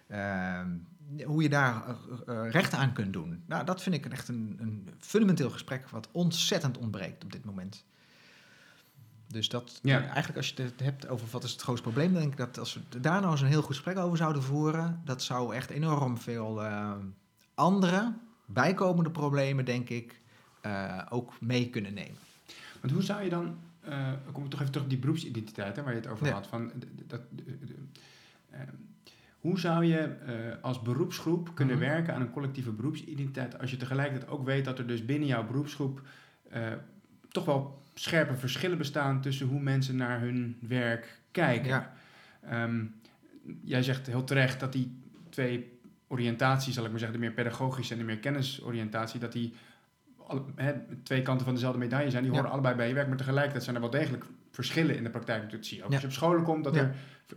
[0.08, 0.60] Uh,
[1.24, 1.96] hoe je daar
[2.28, 3.42] uh, recht aan kunt doen.
[3.46, 7.84] Nou, dat vind ik echt een, een fundamenteel gesprek wat ontzettend ontbreekt op dit moment.
[9.32, 10.02] Dus dat, ja.
[10.02, 12.58] eigenlijk als je het hebt over wat is het grootste probleem, dan denk ik dat
[12.58, 15.70] als we daar nou eens een heel goed gesprek over zouden voeren, dat zou echt
[15.70, 16.92] enorm veel uh,
[17.54, 18.12] andere
[18.46, 20.20] bijkomende problemen, denk ik,
[20.66, 22.18] uh, ook mee kunnen nemen.
[22.80, 25.82] Want hoe zou je dan, uh, kom ik toch even terug op die beroepsidentiteit hè,
[25.82, 26.32] waar je het over ja.
[26.32, 26.72] had, van
[27.06, 27.20] dat,
[29.40, 30.16] hoe zou je
[30.62, 31.90] als beroepsgroep kunnen mm -hmm.
[31.90, 35.46] werken aan een collectieve beroepsidentiteit als je tegelijkertijd ook weet dat er dus binnen jouw
[35.46, 36.02] beroepsgroep
[37.28, 41.68] toch wel scherpe verschillen bestaan tussen hoe mensen naar hun werk kijken.
[41.68, 41.92] Ja.
[42.64, 42.94] Um,
[43.62, 47.92] jij zegt heel terecht dat die twee oriëntaties, zal ik maar zeggen, de meer pedagogische
[47.92, 49.54] en de meer kennisoriëntatie, dat die
[50.26, 52.22] alle, he, twee kanten van dezelfde medaille zijn.
[52.22, 52.52] Die horen ja.
[52.52, 55.50] allebei bij je werk, maar tegelijkertijd zijn er wel degelijk verschillen in de praktijk.
[55.50, 55.94] Dat zie je ook ja.
[55.94, 56.94] als je op scholen komt, dat, er,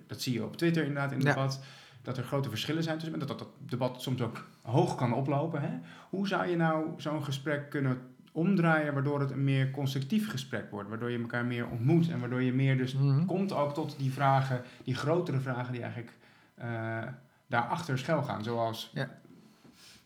[0.07, 1.63] dat zie je op Twitter inderdaad in het debat,
[2.01, 5.61] dat er grote verschillen zijn tussen dat, dat dat debat soms ook hoog kan oplopen.
[5.61, 5.79] Hè?
[6.09, 7.97] Hoe zou je nou zo'n gesprek kunnen
[8.33, 12.41] omdraaien, waardoor het een meer constructief gesprek wordt, waardoor je elkaar meer ontmoet en waardoor
[12.41, 13.25] je meer dus mm-hmm.
[13.25, 16.13] komt ook tot die vragen, die grotere vragen die eigenlijk
[16.61, 16.99] uh,
[17.47, 19.09] daarachter schuil gaan, zoals ja.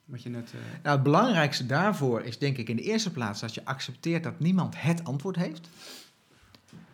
[0.05, 0.51] wat je net.
[0.55, 0.61] Uh...
[0.83, 4.39] Nou, het belangrijkste daarvoor is denk ik in de eerste plaats dat je accepteert dat
[4.39, 5.69] niemand het antwoord heeft.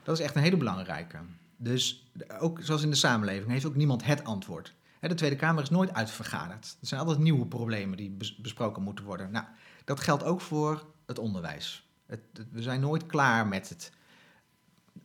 [0.04, 1.18] Dat is echt een hele belangrijke.
[1.58, 4.74] Dus ook zoals in de samenleving heeft ook niemand het antwoord.
[5.00, 6.78] De Tweede Kamer is nooit uitvergaderd.
[6.82, 9.32] Er zijn altijd nieuwe problemen die besproken moeten worden.
[9.32, 9.46] Nou,
[9.86, 11.88] dat geldt ook voor het onderwijs.
[12.06, 13.92] Het, het, we zijn nooit klaar met het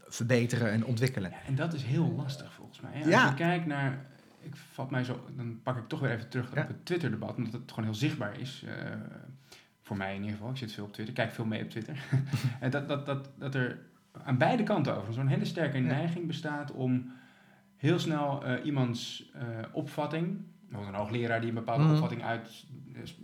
[0.08, 1.30] verbeteren en ontwikkelen.
[1.30, 2.90] Ja, en dat is heel lastig volgens mij.
[2.92, 2.98] Hè?
[2.98, 3.28] Als ja.
[3.28, 4.06] je kijkt naar,
[4.40, 6.62] ik vat mij zo, dan pak ik toch weer even terug ja.
[6.62, 8.64] op het Twitter-debat, omdat het gewoon heel zichtbaar is.
[8.66, 8.72] Uh,
[9.88, 10.50] voor mij in ieder geval.
[10.50, 12.04] Ik zit veel op Twitter, kijk veel mee op Twitter.
[12.61, 13.78] en dat, dat, dat, dat er
[14.24, 17.12] aan beide kanten over zo'n hele sterke neiging bestaat om
[17.76, 21.92] heel snel uh, iemands uh, opvatting, een hoogleraar die een bepaalde mm.
[21.92, 22.66] opvatting uit,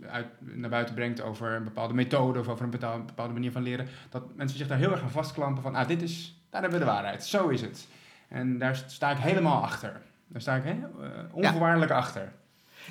[0.09, 3.63] uit, naar buiten brengt over een bepaalde methode of over een bepaalde, bepaalde manier van
[3.63, 6.79] leren, dat mensen zich daar heel erg aan vastklampen van, ah, dit is, daar hebben
[6.79, 7.87] we de waarheid, zo is het.
[8.27, 10.01] En daar sta ik helemaal achter.
[10.27, 11.97] Daar sta ik hè, uh, onvoorwaardelijk ja.
[11.97, 12.31] achter.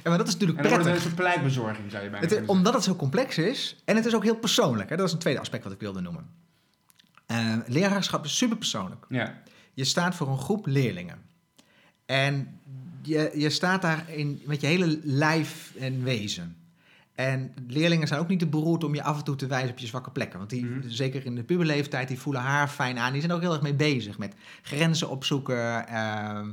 [0.02, 0.94] Ja, maar dat is natuurlijk en prettig.
[0.94, 4.14] Het een pleitbezorging, zou je bijna het, Omdat het zo complex is en het is
[4.14, 4.90] ook heel persoonlijk.
[4.90, 4.96] Hè?
[4.96, 6.28] Dat is een tweede aspect wat ik wilde noemen.
[7.26, 9.06] Uh, leraarschap is superpersoonlijk.
[9.08, 9.34] Ja.
[9.72, 11.22] Je staat voor een groep leerlingen.
[12.06, 12.60] En
[13.02, 16.56] je, je staat daar in, met je hele lijf en wezen.
[17.14, 19.78] En leerlingen zijn ook niet te beroerd om je af en toe te wijzen op
[19.78, 20.38] je zwakke plekken.
[20.38, 20.88] Want die, Mhm.
[20.88, 23.12] zeker in de puberleeftijd, die voelen haar fijn aan.
[23.12, 25.86] Die zijn ook heel erg mee bezig met grenzen opzoeken.
[25.88, 26.50] ehm,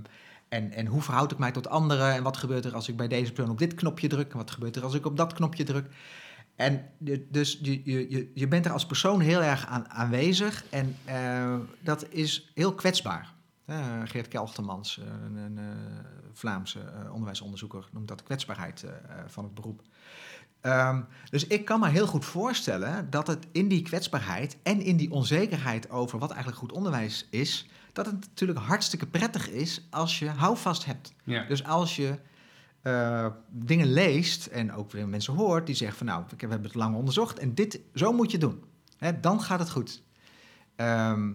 [0.50, 2.14] en, en hoe verhoud ik mij tot anderen?
[2.14, 4.32] En wat gebeurt er als ik bij deze persoon op dit knopje druk?
[4.32, 5.86] En wat gebeurt er als ik op dat knopje druk?
[6.56, 10.64] En je- dus je, je, je, bent er als persoon heel erg aan, aanwezig.
[10.70, 13.34] En eh, dat is heel kwetsbaar.
[13.66, 15.60] Eh, Geert Kelchtermans, eh, een, een
[16.34, 16.80] Vlaamse
[17.12, 18.86] onderwijsonderzoeker, noemt dat kwetsbaarheid
[19.28, 19.82] van het beroep.
[20.62, 24.98] Ehm, dus ik kan me heel goed voorstellen dat het in die kwetsbaarheid en in
[24.98, 30.20] die onzekerheid over wat eigenlijk goed onderwijs is, dat het natuurlijk hartstikke prettig is als
[30.20, 31.14] je houvast hebt.
[31.24, 31.46] Ja.
[31.48, 32.20] Dus als je
[32.82, 36.76] eh, dingen leest en ook weer mensen hoort die zeggen van nou, we hebben het
[36.76, 38.64] lang onderzocht en dit, zo moet je doen.
[38.98, 40.04] Hè, dan gaat het goed.
[40.76, 41.32] Ehm,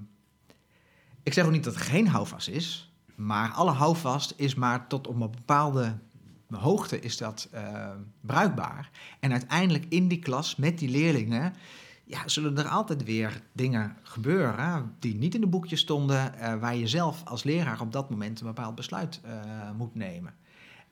[1.23, 5.07] ik zeg ook niet dat er geen houvast is, maar alle houvast is maar tot
[5.07, 5.99] op een bepaalde
[6.51, 8.91] hoogte is dat eh, bruikbaar.
[9.21, 11.53] En uiteindelijk in die klas met die leerlingen
[12.05, 16.77] ja, zullen er altijd weer dingen gebeuren die niet in de boekjes stonden, eh, waar
[16.77, 20.35] je zelf als leraar op dat moment een bepaald besluit eh, moet nemen.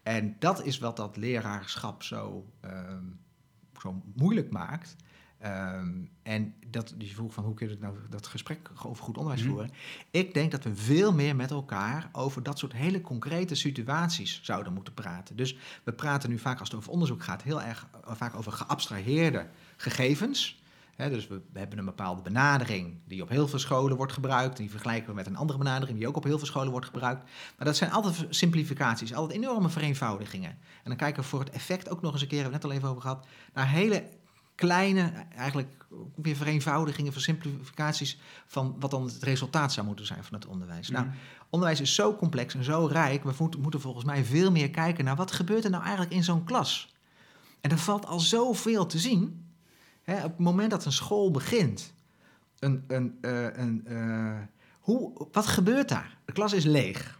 [0.02, 3.04] En dat is wat dat leraarschap zo, ehm,
[3.80, 4.96] zo moeilijk maakt.
[5.44, 5.88] Ehm,
[6.22, 9.42] en dat, je vroeg van hoe kun je dat, nou, dat gesprek over goed onderwijs
[9.42, 9.50] Mhm.
[9.52, 9.70] voeren.
[10.10, 14.72] Ik denk dat we veel meer met elkaar over dat soort hele concrete situaties zouden
[14.72, 15.36] moeten praten.
[15.36, 18.52] Dus we praten nu vaak als het over onderzoek gaat, heel erg eh, vaak over
[18.52, 20.62] geabstraheerde gegevens.
[20.96, 24.56] Dus we, we hebben een bepaalde benadering die op heel veel scholen wordt gebruikt.
[24.56, 26.86] En die vergelijken we met een andere benadering die ook op heel veel scholen wordt
[26.86, 27.22] gebruikt.
[27.56, 30.50] Maar dat zijn altijd simplificaties, altijd enorme vereenvoudigingen.
[30.50, 32.72] En dan kijken we voor het effect ook nog eens een keer, hebben we het
[32.72, 34.04] net al even over gehad, naar hele
[34.54, 40.46] kleine, eigenlijk weer vereenvoudigingen, versimplificaties van wat dan het resultaat zou moeten zijn van het
[40.46, 40.88] onderwijs.
[40.88, 41.14] Nou, Mhm.
[41.50, 43.24] onderwijs is zo complex en zo rijk.
[43.24, 46.24] We moeten, moeten volgens mij veel meer kijken naar wat gebeurt er nou eigenlijk in
[46.24, 46.94] zo'n klas.
[47.60, 49.46] En er valt al zoveel te zien.
[50.02, 51.92] Hè, op het moment dat een school begint,
[52.58, 54.38] een, een, eh, een, eh,
[54.80, 56.16] hoe, wat gebeurt daar?
[56.24, 57.18] De klas is leeg.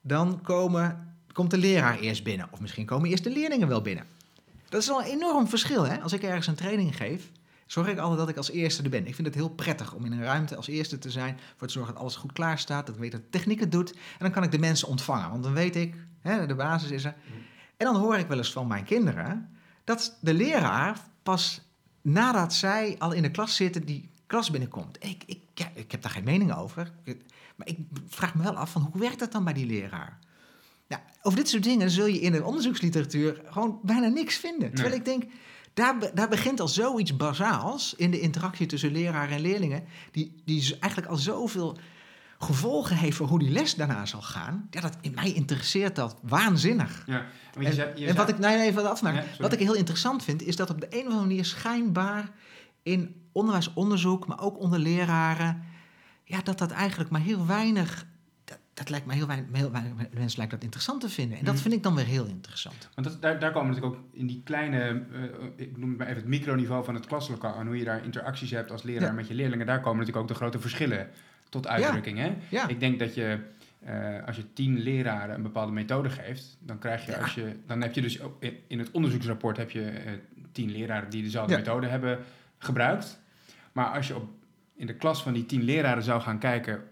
[0.00, 2.48] Dan komen, komt de leraar eerst binnen.
[2.50, 4.06] Of misschien komen eerst de leerlingen wel binnen.
[4.72, 5.86] Dat is al een enorm verschil.
[5.86, 6.00] Hè?
[6.00, 7.30] Als ik ergens een training geef,
[7.66, 9.06] zorg ik altijd dat ik als eerste er ben.
[9.06, 11.38] Ik vind het heel prettig om in een ruimte als eerste te zijn.
[11.56, 12.86] Voor te zorgen dat alles goed klaar staat.
[12.86, 13.92] Dat weet dat de techniek het doet.
[13.92, 15.30] En dan kan ik de mensen ontvangen.
[15.30, 17.14] Want dan weet ik, hè, de basis is er.
[17.76, 19.56] En dan hoor ik wel eens van mijn kinderen...
[19.84, 21.60] dat de leraar pas
[22.02, 23.84] nadat zij al in de klas zitten...
[23.84, 25.04] die klas binnenkomt.
[25.04, 26.92] Ik, ik, ja, ik heb daar geen mening over.
[27.56, 30.18] Maar ik vraag me wel af van hoe werkt dat dan bij die leraar?
[30.92, 34.68] Ja, over dit soort dingen zul je in de onderzoeksliteratuur gewoon bijna niks vinden.
[34.74, 34.98] Terwijl Nee.
[34.98, 35.24] ik denk,
[35.74, 40.76] daar, daar begint al zoiets bazaals in de interactie tussen leraar en leerlingen, die, die
[40.80, 41.78] eigenlijk al zoveel
[42.38, 44.66] gevolgen heeft voor hoe die les daarna zal gaan.
[44.70, 47.02] Ja, dat, in mij interesseert dat waanzinnig.
[47.06, 47.26] Ja,
[47.58, 49.22] je En, zei- je en wat zei- ik, nee, nee, even afmaken.
[49.22, 52.30] Ja, wat ik heel interessant vind, is dat op de een of andere manier schijnbaar
[52.82, 55.62] in onderwijsonderzoek, maar ook onder leraren,
[56.24, 58.06] ja, dat dat eigenlijk maar heel weinig.
[58.74, 61.38] Dat, lijkt me heel weinig, heel weinig mensen lijkt dat interessant te vinden.
[61.38, 61.62] En dat Mhm.
[61.62, 62.88] vind ik dan weer heel interessant.
[62.94, 64.78] Want dat, daar, daar komen natuurlijk ook in die kleine,
[65.12, 65.22] eh,
[65.56, 68.50] ik noem het maar even het microniveau van het klaslokaal en hoe je daar interacties
[68.50, 69.12] hebt als leraar Ja.
[69.12, 71.08] met je leerlingen, daar komen natuurlijk ook de grote verschillen
[71.48, 72.18] tot uitdrukking.
[72.18, 72.36] Hè?
[72.48, 73.38] Ja, Ik denk dat je,
[73.84, 77.80] eh, als je tien leraren een bepaalde methode geeft, dan krijg je, als je, dan
[77.82, 80.12] heb je dus ook in- het onderzoeksrapport heb je eh,
[80.52, 82.18] tien leraren die dezelfde methode hebben
[82.58, 83.20] gebruikt.
[83.72, 84.30] Maar als je op,
[84.74, 86.82] in de klas van die tien leraren zou gaan kijken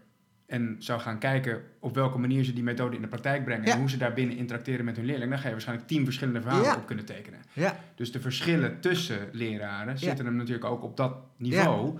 [0.50, 3.72] en zou gaan kijken op welke manier ze die methode in de praktijk brengen Ja.
[3.72, 6.64] en hoe ze daarbinnen interacteren met hun leerling, dan ga je waarschijnlijk tien verschillende verhalen
[6.66, 6.76] Ja.
[6.76, 7.40] op kunnen tekenen.
[7.52, 11.98] ja, Dus de verschillen tussen leraren zitten hem natuurlijk ook op dat niveau.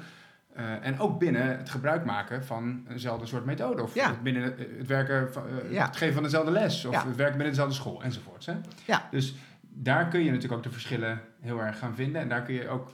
[0.55, 3.83] Eh, en ook binnen het gebruik maken van eenzelfde soort methode.
[3.83, 4.15] Of Ja.
[4.23, 5.87] binnen het, het werken van, eh, Ja.
[5.87, 6.85] het geven van dezelfde les.
[6.85, 7.07] Of Ja.
[7.07, 8.47] het werken binnen dezelfde school enzovoorts.
[8.47, 8.55] Hè?
[8.85, 9.09] Ja.
[9.11, 9.35] Dus
[9.75, 12.21] daar kun je natuurlijk ook de verschillen heel erg gaan vinden.
[12.23, 12.93] En daar kun je ook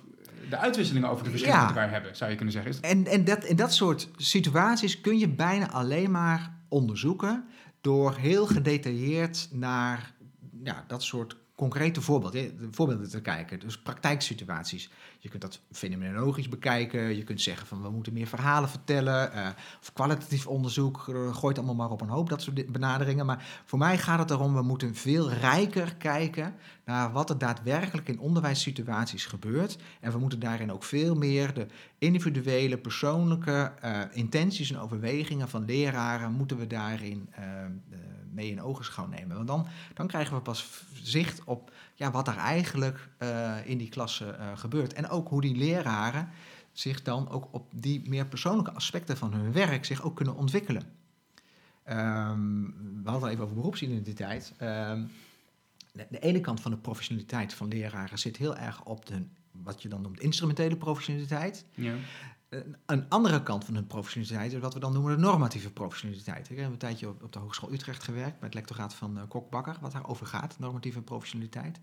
[0.51, 1.66] de uitwisselingen over de verschillen Ja.
[1.66, 2.83] met elkaar hebben, zou je kunnen zeggen.
[2.83, 7.44] En, en dat, in dat soort situaties kun je bijna alleen maar onderzoeken
[7.81, 10.14] door heel gedetailleerd naar
[10.62, 13.60] ja, dat soort concrete voorbeelden, voorbeelden te kijken.
[13.60, 14.90] Dus praktijksituaties.
[15.18, 17.16] Je kunt dat fenomenologisch bekijken.
[17.16, 19.32] Je kunt zeggen van we moeten meer verhalen vertellen.
[19.32, 19.48] eh,
[19.80, 21.08] of kwalitatief onderzoek.
[21.08, 23.26] eh, gooit allemaal maar op een hoop, dat soort benaderingen.
[23.26, 28.08] Maar voor mij gaat het erom, we moeten veel rijker kijken naar wat er daadwerkelijk
[28.08, 29.78] in onderwijssituaties gebeurt.
[30.00, 31.66] En we moeten daarin ook veel meer de
[31.98, 37.28] individuele, persoonlijke eh, intenties en overwegingen van leraren moeten we daarin
[38.37, 39.37] mee in ogenschouw nemen.
[39.37, 43.88] Want dan, dan krijgen we pas zicht op ja, wat er eigenlijk eh, in die
[43.88, 44.92] klasse eh, gebeurt.
[44.92, 46.29] En ook hoe die leraren
[46.72, 50.83] zich dan ook op die meer persoonlijke aspecten van hun werk zich ook kunnen ontwikkelen.
[51.83, 52.64] Ehm,
[53.03, 54.53] we hadden even over beroepsidentiteit.
[54.59, 55.05] Ehm,
[55.92, 59.83] de, de ene kant van de professionaliteit van leraren zit heel erg op de, wat
[59.83, 61.64] je dan noemt instrumentele professionaliteit.
[61.75, 61.94] Ja.
[62.86, 66.50] Een, andere kant van hun professionaliteit is wat we dan noemen de normatieve professionaliteit.
[66.50, 69.50] Ik heb een tijdje op, de Hogeschool Utrecht gewerkt, bij het lectoraat van uh, Kok
[69.50, 71.80] Bakker, wat daarover gaat, normatieve professionaliteit.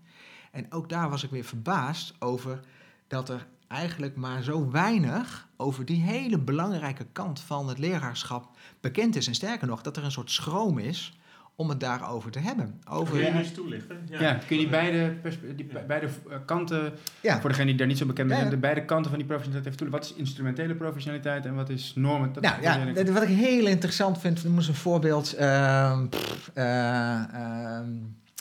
[0.50, 2.60] En ook daar was ik weer verbaasd over
[3.06, 9.16] dat er eigenlijk maar zo weinig over die hele belangrijke kant van het leraarschap bekend
[9.16, 9.26] is.
[9.26, 11.18] En sterker nog, dat er een soort schroom is
[11.56, 12.80] om het daarover te hebben.
[12.90, 13.14] Over...
[13.14, 13.98] Kun je eens toelichten?
[14.10, 14.32] Ja.
[14.34, 15.14] kun je die beide,
[15.56, 15.80] die Ja.
[15.86, 17.40] beide eh, kanten, Ja.
[17.40, 19.74] voor degene die daar niet zo bekend mee zijn, de beide kanten van die professionaliteit
[19.74, 20.08] even toelichten.
[20.14, 22.32] Wat is instrumentele professionaliteit en wat is normen?
[22.32, 25.32] Dat Nou ja, dat- wat ik heel interessant vind, noem eens een voorbeeld.
[25.34, 27.90] ehm, pff, eh, ehm,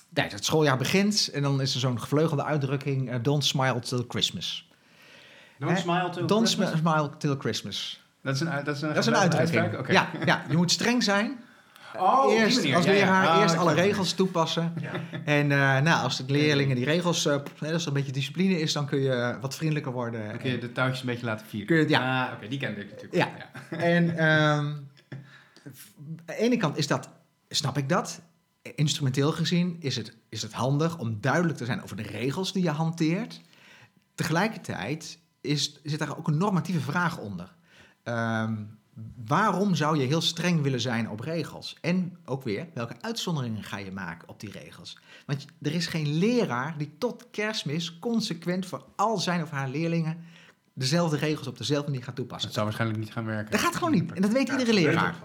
[0.09, 4.05] nee, het schooljaar begint en dan is er zo'n gevleugelde uitdrukking: eh, Don't smile till
[4.07, 4.69] Christmas.
[5.59, 6.69] Don't smile till Don't Christmas?
[6.69, 8.01] sm- smile till Christmas.
[8.23, 9.87] Dat is een, dat is een, Dat is een uitdrukking.
[9.91, 11.39] Ja, ja, je moet streng zijn.
[11.99, 12.75] Oh, eerst manier.
[12.75, 12.97] als Ja, ja.
[12.99, 14.73] leraar, Ah, eerst alle regels toepassen.
[14.81, 14.91] Ja.
[15.25, 18.73] En eh, nou, als de leerlingen die regels, eh, als er een beetje discipline is,
[18.73, 20.27] dan kun je wat vriendelijker worden.
[20.27, 21.67] Dan kun je de touwtjes een beetje laten vieren.
[21.67, 22.25] Kun je- ja.
[22.27, 23.15] Ah, oké, die kende ik natuurlijk.
[23.15, 23.31] Ja.
[23.77, 24.85] En ehm, aan
[26.25, 27.09] de ene kant is dat,
[27.49, 28.21] snap ik dat.
[28.75, 32.63] Instrumenteel gezien is het, is het handig om duidelijk te zijn over de regels die
[32.63, 33.41] je hanteert.
[34.15, 37.53] Tegelijkertijd is, zit daar ook een normatieve vraag onder.
[38.03, 38.53] Ehm,
[39.25, 41.77] waarom zou je heel streng willen zijn op regels?
[41.81, 44.99] En ook weer, welke uitzonderingen ga je maken op die regels?
[45.25, 50.17] Want er is geen leraar die tot kerstmis consequent voor al zijn of haar leerlingen
[50.73, 52.45] dezelfde regels op dezelfde manier gaat toepassen.
[52.45, 53.51] Dat zou waarschijnlijk niet gaan werken.
[53.51, 54.11] Dat gaat gewoon niet.
[54.11, 55.15] En dat weet Ja, iedere leraar.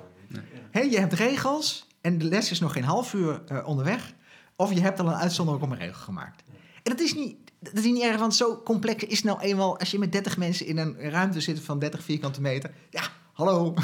[0.70, 4.12] Hè, je hebt regels en de les is nog geen half uur eh, onderweg.
[4.57, 6.42] Of je hebt al een uitzondering op een regel gemaakt.
[6.83, 9.78] En dat is niet, dat is niet erg, want zo complex is nou eenmaal...
[9.78, 12.70] als je met 30 mensen in een ruimte zit van 30 vierkante meter...
[12.90, 13.02] ja,
[13.38, 13.74] hallo,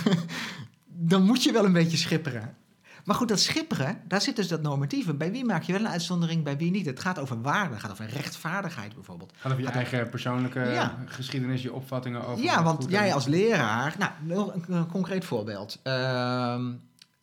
[0.86, 2.56] dan moet je wel een beetje schipperen.
[3.04, 5.14] Maar goed, dat schipperen, daar zit dus dat normatieve.
[5.14, 6.86] Bij wie maak je wel een uitzondering, bij wie niet?
[6.86, 9.32] Het gaat over waarde, het gaat over rechtvaardigheid bijvoorbeeld.
[9.36, 10.98] Gaat over je Gaat eigen persoonlijke Ja.
[11.06, 12.44] geschiedenis, je opvattingen over...
[12.44, 13.96] Ja, want jij en- als leraar...
[13.98, 15.80] Nou, een, concreet voorbeeld.
[15.82, 16.72] Ehm,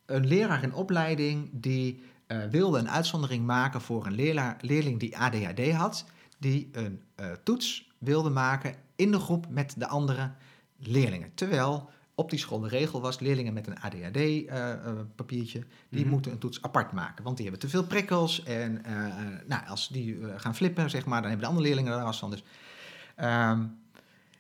[0.06, 5.72] een leraar in opleiding die eh, wilde een uitzondering maken voor een leerling die ADHD
[5.72, 6.06] had...
[6.40, 10.32] die een eh, toets wilde maken in de groep met de andere
[10.78, 11.32] leerlingen.
[11.34, 13.20] Terwijl op die school de regel was...
[13.20, 15.64] leerlingen met een ADHD-papiertje...
[15.90, 16.10] die Mhm.
[16.10, 17.24] moeten een toets apart maken.
[17.24, 18.44] Want die hebben te veel prikkels.
[18.44, 19.12] En eh, eh,
[19.48, 21.22] nou, als die eh, gaan flippen, zeg maar...
[21.22, 22.30] dan hebben de andere leerlingen er last van.
[22.30, 22.44] Dus
[23.22, 23.66] Ehm,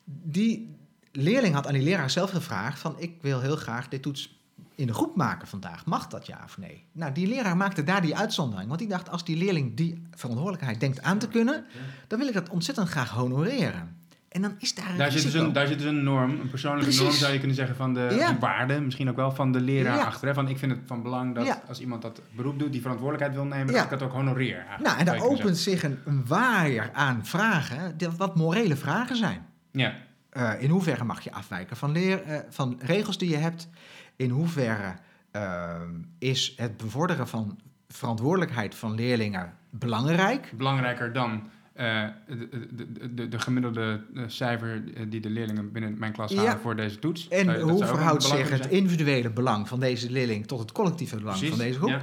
[0.05, 0.75] die
[1.11, 4.39] leerling had aan die leraar zelf gevraagd van ik wil heel graag dit toets
[4.75, 5.85] in de groep maken vandaag.
[5.85, 6.83] Mag dat ja of nee?
[6.91, 8.67] Nou, die leraar maakte daar die uitzondering.
[8.67, 11.65] Want die dacht, als die leerling die verantwoordelijkheid denkt aan te kunnen,
[12.07, 14.00] dan wil ik dat ontzettend graag honoreren.
[14.31, 16.49] En dan is daar een Daar zit, dus een, daar zit dus een norm, een
[16.49, 17.03] persoonlijke Precies.
[17.03, 18.37] norm zou je kunnen zeggen van de Ja.
[18.39, 20.03] waarde, misschien ook wel van de leraar Ja.
[20.03, 20.27] achter.
[20.27, 20.33] Hè?
[20.33, 21.61] Van ik vind het van belang dat Ja.
[21.67, 24.55] als iemand dat beroep doet, die verantwoordelijkheid wil nemen, dat ik dat ook honoreer.
[24.55, 29.15] eigenlijk, Nou, en daar opent zich een, een waaier aan vragen, die- wat morele vragen
[29.15, 29.45] zijn.
[29.71, 29.93] Ja,
[30.29, 33.69] Eh, in hoeverre mag je afwijken van, leer, eh, van regels die je hebt?
[34.15, 34.93] In hoeverre
[35.31, 35.89] ehm,
[36.19, 40.51] is het bevorderen van verantwoordelijkheid van leerlingen belangrijk?
[40.57, 41.49] belangrijker dan
[41.81, 46.11] eh, de, de, de, de, de gemiddelde eh, cijfer eh, die de leerlingen binnen mijn
[46.11, 46.59] klas halen Ja.
[46.59, 47.27] voor deze toets.
[47.27, 51.37] En Zou hoe verhoudt zich het individuele belang van deze leerling tot het collectieve belang
[51.37, 51.89] van deze groep?
[51.89, 52.01] Ja.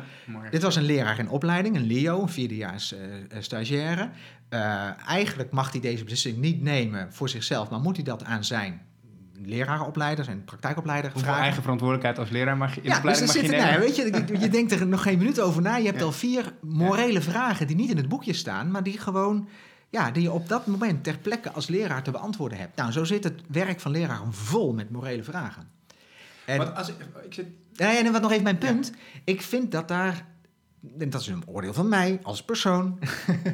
[0.51, 2.95] Dit was een leraar in opleiding, een LEO, een vierdejaars
[3.39, 4.11] stagiaire.
[5.07, 8.81] Eigenlijk mag hij deze beslissing niet nemen voor zichzelf, maar moet hij dat aan zijn
[9.45, 11.43] leraaropleider, zijn praktijkopleider Hoeveel vragen.
[11.45, 13.97] eigen verantwoordelijkheid als leraar mag je in de dus opleiding mag je zitten, nou, weet
[13.97, 15.77] je, je, denkt er nog geen minuut over na.
[15.77, 16.05] Je hebt Ja.
[16.05, 19.49] al vier morele vragen die niet in het boekje staan, maar die gewoon,
[19.91, 22.77] ja, die je op dat moment ter plekke als leraar te beantwoorden hebt.
[22.77, 25.71] Nou, zo zit het werk van leraar vol met morele vragen.
[26.45, 28.93] En, Want als ik, ik zit, ja, en wat nog even mijn punt.
[29.25, 30.27] Ik vind dat daar,
[30.99, 32.99] en dat is een oordeel van mij als persoon,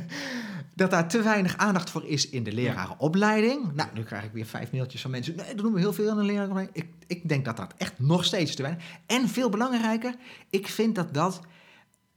[0.74, 3.72] dat daar te weinig aandacht voor is in de lerarenopleiding.
[3.74, 5.36] Nou, nu krijg ik weer vijf mailtjes van mensen.
[5.36, 6.76] Nee, dat doen we heel veel in de lerarenopleiding.
[6.76, 10.14] Ik, ik denk dat dat echt nog steeds te weinig En veel belangrijker,
[10.50, 11.40] ik vind dat dat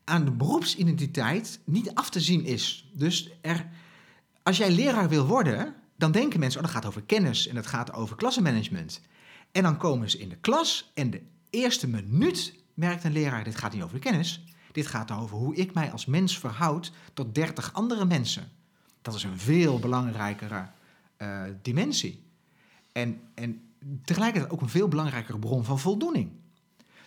[0.03, 2.89] aan de beroepsidentiteit niet af te zien is.
[2.93, 3.65] Dus er,
[4.47, 7.67] als jij leraar wil worden, dan denken mensen, oh, dat gaat over kennis en dat
[7.67, 9.01] gaat over klassenmanagement.
[9.51, 13.55] En dan komen ze in de klas en de eerste minuut merkt een leraar, dit
[13.55, 14.43] gaat niet over kennis.
[14.71, 18.51] Dit gaat over hoe ik mij als mens verhoud tot 30 andere mensen.
[19.01, 20.69] Dat is een veel belangrijkere
[21.17, 22.23] eh, dimensie.
[22.91, 23.61] En, en
[24.03, 26.31] tegelijkertijd ook een veel belangrijkere bron van voldoening.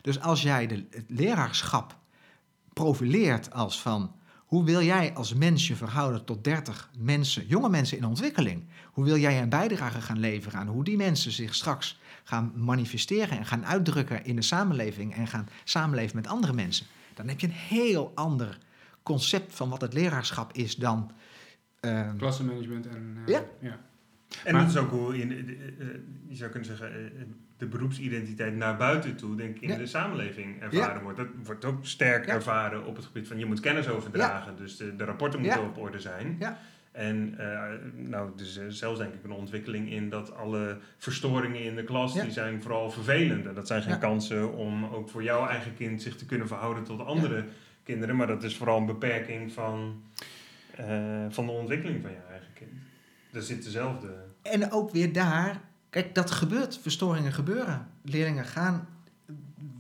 [0.01, 1.99] Dus als jij de, het leraarschap
[2.73, 4.14] profileert als van
[4.51, 8.65] hoe wil jij als mens je verhouden tot 30 mensen, jonge mensen in ontwikkeling?
[8.93, 13.39] Hoe wil jij een bijdrage gaan leveren aan hoe die mensen zich straks gaan manifesteren
[13.39, 17.47] en gaan uitdrukken in de samenleving en gaan samenleven met andere mensen, dan heb je
[17.47, 18.59] een heel ander
[19.03, 21.11] concept van wat het leraarschap is dan.
[21.81, 23.17] ehm, Klassenmanagement en...
[23.27, 23.45] eh, Ja.
[23.61, 23.79] ja.
[24.45, 25.87] En Maar- dat is ook hoe in, eh, eh,
[26.28, 27.03] je zou kunnen zeggen, eh,
[27.57, 29.76] de beroepsidentiteit naar buiten toe, denk ik, in Ja.
[29.76, 31.16] de samenleving ervaren wordt.
[31.18, 32.33] Dat wordt ook sterk Ja.
[32.33, 34.57] ervaren op het gebied van je moet kennis overdragen.
[34.57, 36.37] Dus de, de rapporten moeten op orde zijn.
[36.39, 36.59] Ja.
[36.93, 37.62] En eh,
[37.97, 42.31] nou, dus zelfs denk ik een ontwikkeling in dat alle verstoringen in de klas, die
[42.31, 43.47] zijn vooral vervelend.
[43.47, 46.85] En dat zijn geen kansen om ook voor jouw eigen kind zich te kunnen verhouden
[46.85, 47.45] tot andere
[47.85, 48.16] kinderen.
[48.16, 50.03] Maar dat is vooral een beperking van,
[51.28, 52.70] van de ontwikkeling van je eigen kind.
[53.33, 54.09] Er zit dezelfde...
[54.43, 55.61] En ook weer daar,
[55.91, 57.89] kijk, dat gebeurt, verstoringen gebeuren.
[58.03, 58.89] Leerlingen gaan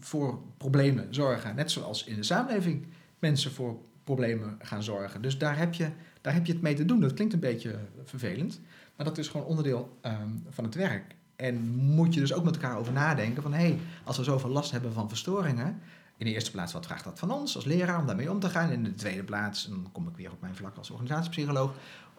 [0.00, 2.86] voor problemen zorgen, net zoals in de samenleving
[3.18, 5.22] mensen voor problemen gaan zorgen.
[5.22, 5.90] Dus daar heb je,
[6.20, 7.00] daar heb je het mee te doen.
[7.00, 8.60] Dat klinkt een beetje vervelend,
[8.96, 11.14] maar dat is gewoon onderdeel ehm, van het werk.
[11.36, 14.50] En moet je dus ook met elkaar over nadenken van, hé, hey, als we zoveel
[14.50, 15.80] last hebben van verstoringen,
[16.16, 18.48] in de eerste plaats, wat vraagt dat van ons als leraar om daarmee om te
[18.48, 18.70] gaan?
[18.70, 21.72] In de tweede plaats, en dan kom ik weer op mijn vlak als organisatiepsycholoog,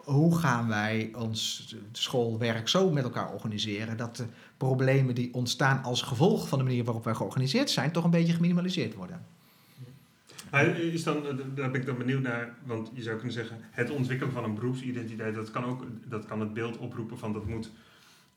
[0.04, 4.24] hoe gaan wij ons schoolwerk zo met elkaar organiseren dat de
[4.56, 8.32] problemen die ontstaan als gevolg van de manier waarop wij georganiseerd zijn, toch een beetje
[8.32, 9.24] geminimaliseerd worden?
[10.50, 13.56] Maar is dan, eh, daar ben ik dan benieuwd naar, want je zou kunnen zeggen,
[13.70, 17.46] het ontwikkelen van een beroepsidentiteit, dat kan ook dat kan het beeld oproepen van dat
[17.46, 17.70] moet,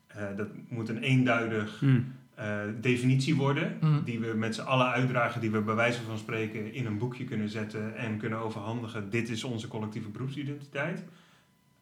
[0.06, 2.00] eh, dat moet een eenduidig Hm.
[2.34, 4.04] eh, definitie worden, Mhm.
[4.04, 7.24] die we met z'n allen uitdragen, die we bij wijze van spreken in een boekje
[7.24, 9.10] kunnen zetten en kunnen overhandigen.
[9.10, 11.04] Dit is onze collectieve beroepsidentiteit.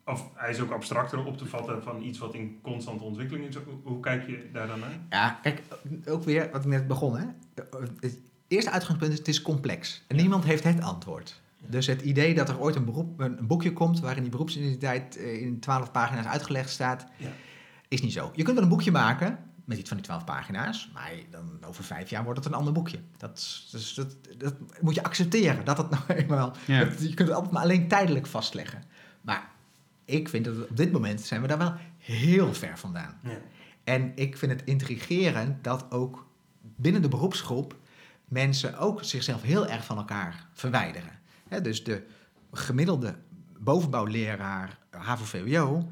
[0.07, 3.57] Of hij is ook abstracter op te vatten van iets wat in constante ontwikkeling is.
[3.83, 4.99] Hoe, kijk je daar dan naar?
[5.11, 5.63] Ja, kijk,
[6.09, 7.17] ook weer wat ik net begon.
[7.19, 7.25] Hè?
[8.01, 10.05] Het eerste uitgangspunt is, het is complex.
[10.09, 11.41] En niemand heeft het antwoord.
[11.67, 15.41] Dus het idee dat er ooit een, beroep, een, boekje komt waarin die beroepsidentiteit eh,
[15.43, 17.29] in twaalf pagina's uitgelegd staat, Ja.
[17.89, 18.31] is niet zo.
[18.35, 21.85] Je kunt wel een boekje maken met iets van die twaalf pagina's, maar dan over
[21.85, 22.99] vijf jaar wordt het een ander boekje.
[23.17, 26.51] Dat, dus dat, dat moet je accepteren, dat het nou eenmaal...
[26.51, 28.83] Dat- je kunt het altijd maar alleen tijdelijk vastleggen.
[29.21, 29.51] Maar
[30.05, 33.19] ik vind dat we op dit moment zijn we daar wel heel ver vandaan.
[33.23, 33.39] Ja.
[33.85, 36.27] En ik vind het intrigerend dat ook
[36.61, 37.77] binnen de beroepsgroep
[38.25, 41.23] mensen ook zichzelf heel erg van elkaar verwijderen.
[41.63, 42.03] Dus de
[42.53, 43.15] gemiddelde
[43.59, 45.89] bovenbouwleraar HAVO-VWO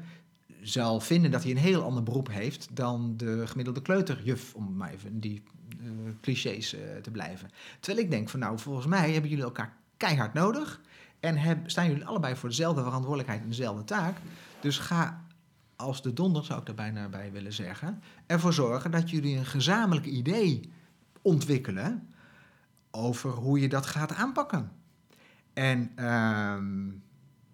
[0.61, 4.91] zal vinden dat hij een heel ander beroep heeft dan de gemiddelde kleuterjuf, om maar
[4.91, 5.87] even die eh,
[6.21, 7.49] clichés eh, te blijven.
[7.79, 10.81] Terwijl ik denk van nou, volgens mij hebben jullie elkaar keihard nodig
[11.23, 14.17] en staan jullie allebei voor dezelfde verantwoordelijkheid en dezelfde taak.
[14.59, 15.25] Dus ga
[15.75, 19.45] als de donder, zou ik er bijna bij willen zeggen, ervoor zorgen dat jullie een
[19.45, 20.71] gezamenlijk idee
[21.21, 22.13] ontwikkelen
[22.91, 24.71] over hoe je dat gaat aanpakken.
[25.53, 26.87] En ehm,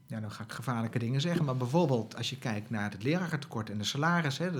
[0.05, 3.69] ja, dan ga ik gevaarlijke dingen zeggen, maar bijvoorbeeld als je kijkt naar het lerarentekort
[3.69, 4.37] en de salaris.
[4.37, 4.51] Hè,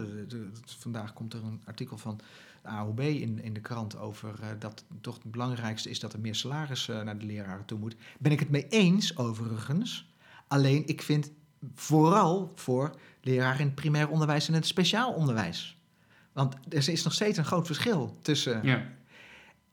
[0.65, 2.19] vandaag komt er een artikel van
[2.61, 6.19] de AOB in, in de krant over eh, dat toch het belangrijkste is dat er
[6.19, 7.95] meer salaris eh, naar de leraren toe moet.
[8.19, 10.07] Ben ik het mee eens, overigens.
[10.47, 11.31] Alleen ik vind
[11.75, 15.77] vooral voor leraren in het primair onderwijs en het speciaal onderwijs.
[16.33, 18.87] Want er is nog steeds een groot verschil tussen Ja.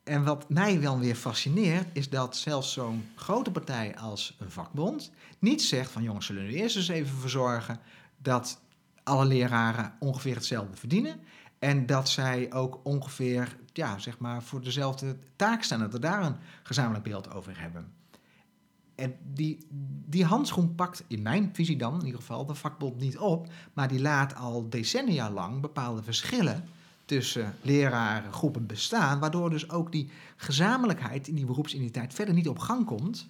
[0.05, 5.11] en wat mij wel weer fascineert, is dat zelfs zo'n grote partij als een vakbond
[5.39, 7.78] niet zegt van jongens, zullen we eerst eens even voor zorgen
[8.18, 8.61] dat
[9.03, 11.20] alle leraren ongeveer hetzelfde verdienen.
[11.59, 15.81] En dat zij ook ongeveer, ja, zeg maar, voor dezelfde taak staan.
[15.81, 17.93] Dat we daar een gezamenlijk beeld over hebben.
[18.95, 19.67] En die,
[20.07, 23.49] die handschoen pakt in mijn visie dan, in ieder geval, de vakbond niet op.
[23.73, 26.65] Maar die laat al decennia lang bepaalde verschillen
[27.05, 32.85] tussen lerarengroepen bestaan, waardoor dus ook die gezamenlijkheid in die beroepsidentiteit verder niet op gang
[32.85, 33.29] komt.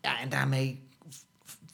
[0.00, 0.88] Ja, en daarmee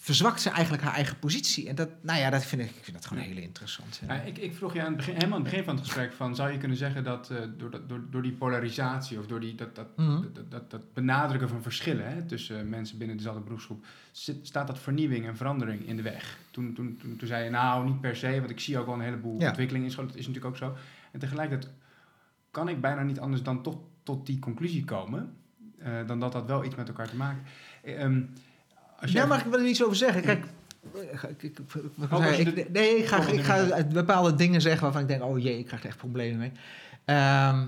[0.07, 1.69] verzwakt ze eigenlijk haar eigen positie.
[1.69, 4.01] En dat, nou ja, dat vind ik, ik vind dat gewoon heel interessant.
[4.07, 6.13] Ja, ik, ik vroeg je aan het begin, helemaal aan het begin van het gesprek
[6.13, 9.55] van, zou je kunnen zeggen dat eh, door, door, door die polarisatie of door die,
[9.55, 10.23] dat, dat, Mhm.
[10.33, 14.79] dat, dat, dat benadrukken van verschillen hè, tussen mensen binnen dezelfde beroepsgroep, zit, staat dat
[14.79, 16.39] vernieuwing en verandering in de weg?
[16.51, 18.95] Toen, toen, toen, toen zei je, nou niet per se, want ik zie ook wel
[18.95, 19.49] een heleboel Ja.
[19.49, 20.77] ontwikkeling in school, dat is natuurlijk ook zo.
[21.13, 21.73] En tegelijkertijd
[22.51, 25.37] kan ik bijna niet anders dan toch tot die conclusie komen,
[25.79, 27.43] eh, dan dat dat wel iets met elkaar te maken
[27.83, 28.23] ehm,
[29.01, 30.23] als Ja, jij- maar ik wil er iets over zeggen.
[30.23, 30.45] Kijk,
[30.95, 35.01] ik, ik, ik, Oh, ik- nee, ik ga, Oh, ik ga bepaalde dingen zeggen waarvan
[35.03, 36.53] ik denk, oh jee, ik krijg er echt problemen mee.
[37.05, 37.67] Ehm,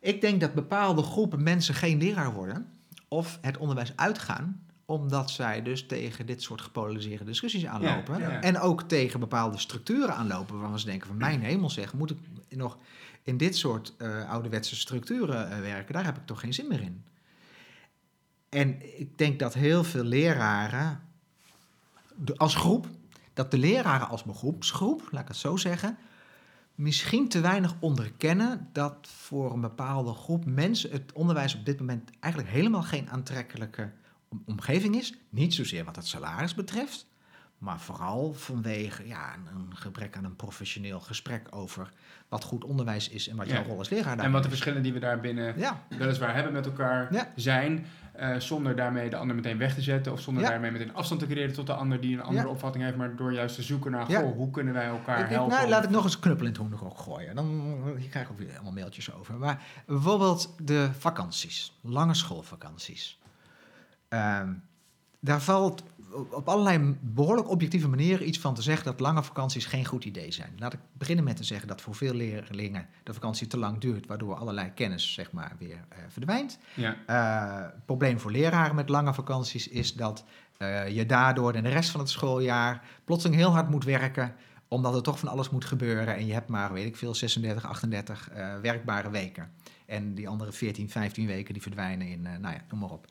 [0.00, 2.66] ik denk dat bepaalde groepen mensen geen leraar worden
[3.08, 8.18] of het onderwijs uitgaan, omdat zij dus tegen dit soort gepolariseerde discussies aanlopen.
[8.20, 8.40] ja, ja.
[8.40, 12.18] En ook tegen bepaalde structuren aanlopen waarvan ze denken van mijn hemel zeg, moet ik
[12.48, 12.78] nog
[13.22, 15.94] in dit soort eh, ouderwetse structuren eh, werken?
[15.94, 17.02] Daar heb ik toch geen zin meer in.
[18.54, 21.00] En ik denk dat heel veel leraren
[22.36, 22.86] als groep,
[23.32, 25.96] dat de leraren als beroepsgroep, laat ik het zo zeggen,
[26.74, 32.10] misschien te weinig onderkennen dat voor een bepaalde groep mensen het onderwijs op dit moment
[32.20, 33.90] eigenlijk helemaal geen aantrekkelijke
[34.28, 35.14] om- omgeving is.
[35.30, 37.06] Niet zozeer wat het salaris betreft,
[37.58, 41.92] maar vooral vanwege ja, een- een gebrek aan een professioneel gesprek over
[42.28, 43.66] wat goed onderwijs is en wat jouw Ja.
[43.68, 46.52] rol als leraar daar En wat de verschillen die we daar binnen Ja, weliswaar hebben
[46.52, 47.32] met elkaar Ja.
[47.36, 50.48] zijn, eh, zonder daarmee de ander meteen weg te zetten of zonder Ja.
[50.48, 52.52] daarmee meteen afstand te creëren tot de ander die een andere Ja.
[52.52, 54.20] opvatting heeft, maar door juist te zoeken naar, Ja.
[54.20, 55.56] goh, hoe kunnen wij elkaar Ik- ik- helpen?
[55.56, 57.34] nou, laat ik nog eens knuppel in het hoenderhok gooien.
[57.34, 57.46] Dan
[57.98, 59.34] hier krijg ik ook weer allemaal mailtjes over.
[59.34, 63.18] Maar bijvoorbeeld de vakanties, lange schoolvakanties.
[64.08, 64.52] Ehm,
[65.20, 65.82] daar valt
[66.14, 70.32] op- allerlei behoorlijk objectieve manieren iets van te zeggen dat lange vakanties geen goed idee
[70.32, 70.52] zijn.
[70.58, 74.06] Laat ik beginnen met te zeggen dat voor veel leerlingen de vakantie te lang duurt,
[74.06, 76.58] waardoor allerlei kennis zeg maar, weer eh, verdwijnt.
[76.74, 76.96] Ja.
[77.06, 80.24] Eh, het probleem voor leraren met lange vakanties is dat
[80.56, 84.34] eh, je daardoor in de rest van het schooljaar plotseling heel hard moet werken,
[84.68, 87.66] omdat er toch van alles moet gebeuren en je hebt maar, weet ik veel, 36,
[87.66, 89.50] 38 eh, werkbare weken.
[89.86, 93.06] En die andere 14, 15 weken die verdwijnen in, eh, nou ja, noem maar op.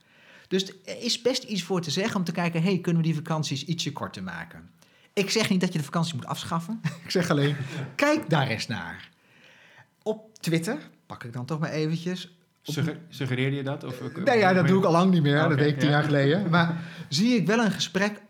[0.48, 3.16] Dus er is best iets voor te zeggen om te kijken, hey, kunnen we die
[3.18, 4.70] vakanties ietsje korter maken?
[5.14, 6.82] Ik zeg niet dat je de vakantie moet afschaffen.
[7.06, 7.56] ik zeg alleen,
[7.96, 9.10] kijk daar eens naar.
[10.04, 13.84] Op Twitter, pak ik dan toch maar eventjes, Sugge- suggereerde je dat?
[13.84, 15.40] Of, Nee, ja, dat doe ik al lang niet meer.
[15.40, 15.96] Oké, dat deed ik tien ja.
[15.96, 16.50] jaar geleden.
[16.50, 18.22] Maar zie ik wel een gesprek,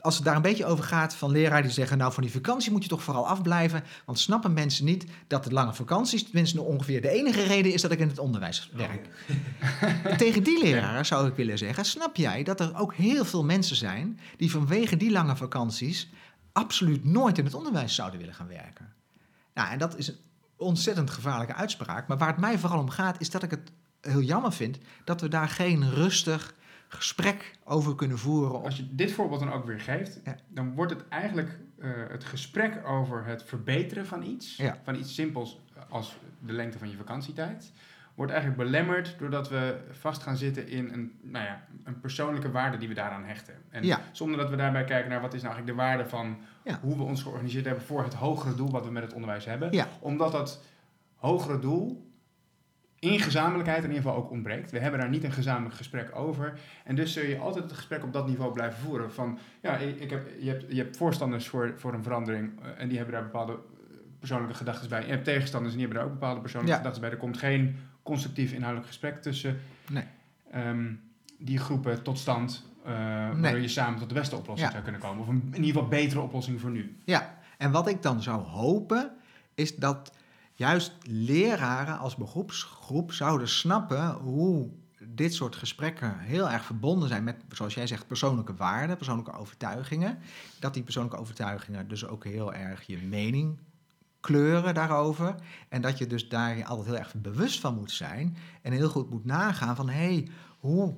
[0.00, 1.98] als het daar een beetje over gaat, van leraren die zeggen...
[1.98, 3.84] nou, van die vakantie moet je toch vooral afblijven.
[4.04, 6.24] Want snappen mensen niet dat de lange vakanties...
[6.24, 9.08] tenminste ongeveer de enige reden is dat ik in het onderwijs werk.
[10.16, 11.84] Tegen die leraren zou ik willen zeggen...
[11.84, 14.20] snap jij dat er ook heel veel mensen zijn...
[14.36, 16.08] die vanwege die lange vakanties...
[16.52, 18.92] absoluut nooit in het onderwijs zouden willen gaan werken?
[19.54, 20.18] Nou, en dat is een
[20.56, 22.08] ontzettend gevaarlijke uitspraak.
[22.08, 23.70] Maar waar het mij vooral om gaat, is dat ik het
[24.00, 24.78] heel jammer vind...
[25.04, 26.54] dat we daar geen rustig
[26.92, 28.62] gesprek over kunnen voeren.
[28.62, 30.36] Als je dit voorbeeld dan ook weer geeft, Ja.
[30.48, 34.78] dan wordt het eigenlijk eh, het gesprek over het verbeteren van iets, Ja.
[34.82, 37.72] van iets simpels als de lengte van je vakantietijd,
[38.14, 42.76] wordt eigenlijk belemmerd doordat we vast gaan zitten in een, nou ja, een persoonlijke waarde
[42.78, 43.54] die we daaraan hechten.
[43.70, 44.00] En Ja.
[44.12, 46.78] zonder dat we daarbij kijken naar wat is nou eigenlijk de waarde van Ja.
[46.82, 49.86] hoe we ons georganiseerd hebben voor het hogere doel wat we met het onderwijs hebben.
[50.00, 50.62] Omdat dat
[51.14, 52.09] hogere doel
[53.00, 54.70] in gezamenlijkheid in ieder geval ook ontbreekt.
[54.70, 56.58] We hebben daar niet een gezamenlijk gesprek over.
[56.84, 59.12] En dus zul je altijd het gesprek op dat niveau blijven voeren.
[59.12, 62.88] Van ja, ik heb, je, hebt, je hebt voorstanders voor, voor een verandering eh, en
[62.88, 63.58] die hebben daar bepaalde eh,
[64.18, 65.02] persoonlijke gedachten bij.
[65.04, 66.78] Je hebt tegenstanders en die hebben daar ook bepaalde persoonlijke Ja.
[66.82, 67.10] gedachten bij.
[67.10, 70.04] Er komt geen constructief inhoudelijk gesprek tussen Nee.
[70.50, 70.92] ehm,
[71.38, 72.68] die groepen tot stand.
[72.84, 72.94] Nee.
[73.40, 74.72] Waardoor je samen tot de beste oplossing Ja.
[74.72, 75.22] zou kunnen komen.
[75.22, 76.96] Of een, in ieder geval betere oplossing voor nu.
[77.04, 79.10] Ja, en wat ik dan zou hopen,
[79.54, 80.12] is dat
[80.60, 84.70] juist leraren als beroepsgroep zouden snappen hoe
[85.04, 90.18] dit soort gesprekken heel erg verbonden zijn met, zoals jij zegt, persoonlijke waarden, persoonlijke overtuigingen.
[90.58, 93.58] Dat die persoonlijke overtuigingen dus ook heel erg je mening
[94.20, 95.34] kleuren daarover.
[95.68, 98.36] En dat je dus daar altijd heel erg bewust van moet zijn.
[98.62, 100.94] En heel goed moet nagaan van, hé, hey, hoe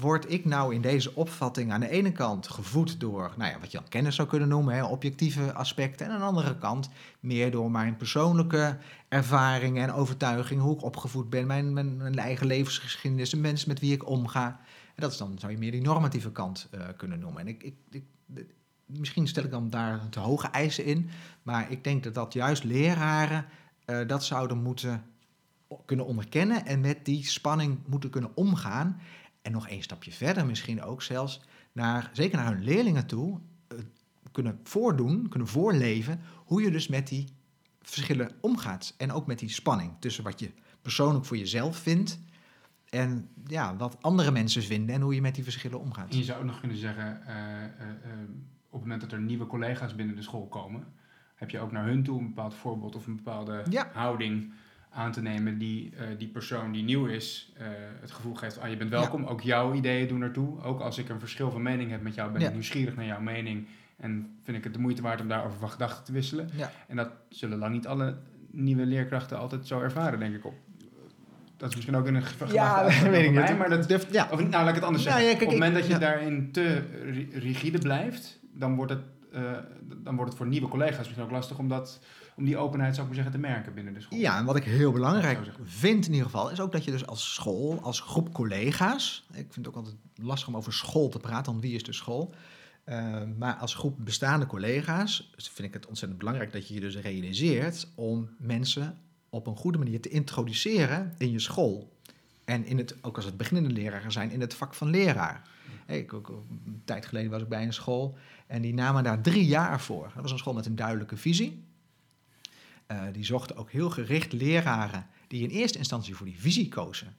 [0.00, 3.70] word ik nou in deze opvatting aan de ene kant gevoed door, nou ja, wat
[3.72, 6.06] je dan kennis zou kunnen noemen, hè, objectieve aspecten.
[6.06, 11.30] En aan de andere kant meer door mijn persoonlijke ervaringen en overtuigingen, hoe ik opgevoed
[11.30, 14.60] ben, mijn, mijn, eigen levensgeschiedenis, de mensen met wie ik omga.
[14.94, 17.40] En dat is dan, zou je meer die normatieve kant eh, kunnen noemen.
[17.40, 18.04] En ik, ik,
[18.86, 21.10] misschien stel ik dan daar te hoge eisen in,
[21.42, 23.44] maar ik denk dat dat juist leraren
[23.84, 25.04] eh, dat zouden moeten
[25.84, 29.00] kunnen onderkennen en met die spanning moeten kunnen omgaan.
[29.42, 31.40] En nog één stapje verder misschien ook zelfs,
[31.72, 33.78] naar, zeker naar hun leerlingen toe, eh,
[34.32, 37.28] kunnen voordoen, kunnen voorleven hoe je dus met die
[37.82, 38.94] verschillen omgaat.
[38.98, 40.50] En ook met die spanning tussen wat je
[40.82, 42.18] persoonlijk voor jezelf vindt
[42.88, 46.10] en ja, wat andere mensen vinden en hoe je met die verschillen omgaat.
[46.10, 47.70] En je zou ook nog kunnen zeggen, eh, eh,
[48.66, 50.86] op het moment dat er nieuwe collega's binnen de school komen,
[51.34, 53.90] heb je ook naar hun toe een bepaald voorbeeld of een bepaalde Ja.
[53.92, 54.52] houding
[54.94, 57.66] aan te nemen die eh, die persoon die nieuw is eh,
[58.00, 60.62] het gevoel geeft, ah, je bent welkom, ook jouw ideeën doen ertoe.
[60.62, 62.46] Ook als ik een verschil van mening heb met jou, ben Ja.
[62.46, 63.66] ik nieuwsgierig naar jouw mening
[63.96, 66.48] en vind ik het de moeite waard om daarover van gedachten te wisselen.
[66.56, 66.70] Ja.
[66.88, 68.16] En dat zullen lang niet alle
[68.50, 70.54] nieuwe leerkrachten altijd zo ervaren, denk ik op.
[71.56, 73.58] Dat is misschien ook een gedachte Ja, weet ik mij, niet.
[73.58, 74.28] maar dat, Durf- ja.
[74.30, 75.22] of, nou, laat ik het anders zeggen.
[75.22, 78.92] ja, kijk, Op het ik- moment dat je daarin te ri- rigide blijft, dan wordt,
[78.92, 79.00] het,
[79.32, 79.40] eh,
[80.02, 82.00] dan wordt het voor nieuwe collega's misschien ook lastig om, dat,
[82.36, 84.18] om die openheid, zou ik maar zeggen, te merken binnen de school.
[84.18, 87.06] Ja, en wat ik heel belangrijk vind in ieder geval, is ook dat je dus
[87.06, 91.18] als school, als groep collega's, ik vind het ook altijd lastig om over school te
[91.18, 92.34] praten, want wie is de school?
[92.84, 96.96] Eh, maar als groep bestaande collega's vind ik het ontzettend belangrijk dat je je dus
[96.96, 98.98] realiseert om mensen
[99.30, 101.96] op een goede manier te introduceren in je school.
[102.44, 105.42] En in het, ook als het beginnende leraren zijn, in het vak van leraar.
[105.86, 108.16] Ik, ook, een tijd geleden was ik bij een school
[108.46, 110.10] en die namen daar drie jaar voor.
[110.14, 111.64] Dat was een school met een duidelijke visie.
[112.92, 117.14] Eh, die zochten ook heel gericht leraren die in eerste instantie voor die visie kozen.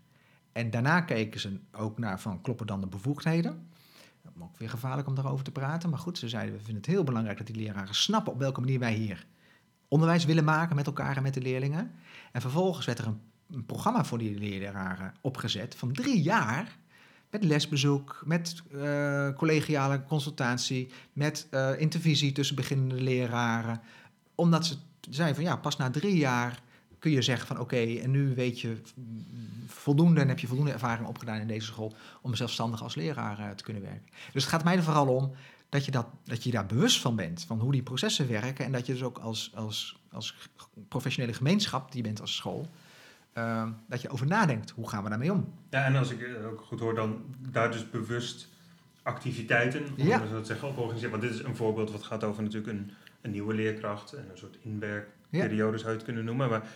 [0.52, 3.68] En daarna keken ze ook naar van kloppen dan de bevoegdheden.
[4.40, 5.90] Ook weer gevaarlijk om daarover te praten.
[5.90, 8.60] Maar goed, ze zeiden we vinden het heel belangrijk dat die leraren snappen op welke
[8.60, 9.26] manier wij hier
[9.88, 11.92] onderwijs willen maken met elkaar en met de leerlingen.
[12.32, 16.78] En vervolgens werd er een, programma voor die leraren opgezet van drie jaar.
[17.30, 23.82] Met lesbezoek, met uh, collegiale consultatie, met uh, intervisie tussen beginnende leraren.
[24.36, 24.78] Omdat ze
[25.10, 26.62] zeiden van ja, pas na drie jaar
[27.00, 28.78] kun je zeggen van oké, en nu weet je
[29.68, 33.50] voldoende en heb je voldoende ervaring opgedaan in deze school om zelfstandig als leraar uh,
[33.50, 34.10] te kunnen werken.
[34.34, 35.32] Dus het gaat mij er vooral om
[35.70, 38.72] dat je, dat, dat je daar bewust van bent, van hoe die processen werken en
[38.72, 40.36] dat je dus ook als, als, als
[40.88, 42.70] professionele gemeenschap die je bent als school,
[43.38, 45.54] uh, dat je over nadenkt, hoe gaan we daarmee om?
[45.70, 48.48] Ja, en als ik ook goed hoor, dan daar dus bewust
[49.02, 50.28] activiteiten, om ja.
[50.28, 51.12] zo te zeggen, op organiseren.
[51.12, 52.92] Want dit is een voorbeeld wat gaat over natuurlijk een,
[53.24, 56.50] een nieuwe leerkracht en een soort inwerkperiode zou je het kunnen noemen.
[56.50, 56.68] Maar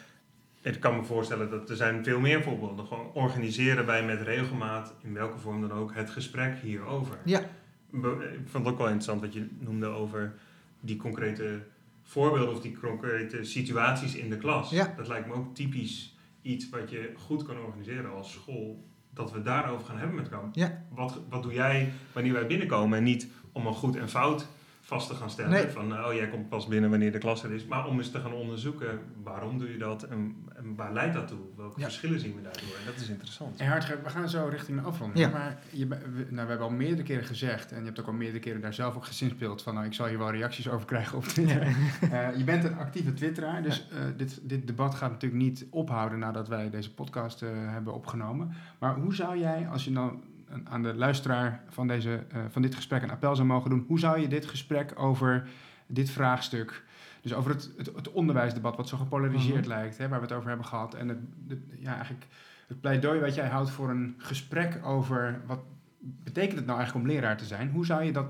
[0.61, 2.85] ik kan me voorstellen dat er zijn veel meer voorbeelden.
[2.85, 7.17] Gewoon organiseren wij met regelmaat, in welke vorm dan ook, het gesprek hierover.
[7.25, 7.39] Ja.
[7.39, 10.33] Ik vond het ook wel interessant wat je noemde over
[10.79, 11.59] die concrete
[12.03, 14.69] voorbeelden of die concrete situaties in de klas.
[14.69, 14.93] Ja.
[14.97, 18.85] Dat lijkt me ook typisch iets wat je goed kan organiseren als school.
[19.13, 20.49] Dat we daarover gaan hebben met elkaar.
[20.51, 20.83] Ja.
[20.89, 22.97] Wat, wat doe jij wanneer wij binnenkomen?
[22.97, 24.47] En niet om een goed en fout
[24.87, 25.51] vast te gaan stellen.
[25.51, 25.67] Nee.
[25.67, 27.65] Van, oh, jij komt pas binnen wanneer de klas er is.
[27.65, 31.27] Maar om eens te gaan onderzoeken, waarom doe je dat en, en waar leidt dat
[31.27, 31.37] toe?
[31.57, 31.85] Welke Ja.
[31.85, 32.61] verschillen zien we daardoor?
[32.79, 33.59] En dat is interessant.
[33.59, 35.19] En Hartgert, we gaan zo richting de afronding.
[35.25, 35.29] Ja.
[35.31, 35.97] Maar je, we,
[36.29, 38.73] nou, we hebben al meerdere keren gezegd, en je hebt ook al meerdere keren daar
[38.73, 41.65] zelf ook gezinspeeld van, nou, ik zal hier wel reacties over krijgen op Twitter.
[42.11, 46.19] Eh, je bent een actieve twitteraar, dus eh, dit, dit debat gaat natuurlijk niet ophouden
[46.19, 48.51] nadat wij deze podcast eh, hebben opgenomen.
[48.79, 50.23] Maar hoe zou jij, als je dan een-
[50.63, 53.99] aan de luisteraar van, deze, eh, van dit gesprek een appel zou mogen doen, hoe
[53.99, 55.47] zou je dit gesprek over
[55.87, 56.83] dit vraagstuk,
[57.21, 59.67] dus over het, het, het onderwijsdebat wat zo gepolariseerd Mhm.
[59.67, 61.17] lijkt, hè, waar we het over hebben gehad, en het,
[61.47, 62.25] de- ja, eigenlijk
[62.67, 65.59] het pleidooi wat jij houdt voor een gesprek over wat
[65.99, 68.27] betekent het nou eigenlijk om leraar te zijn, hoe zou je dat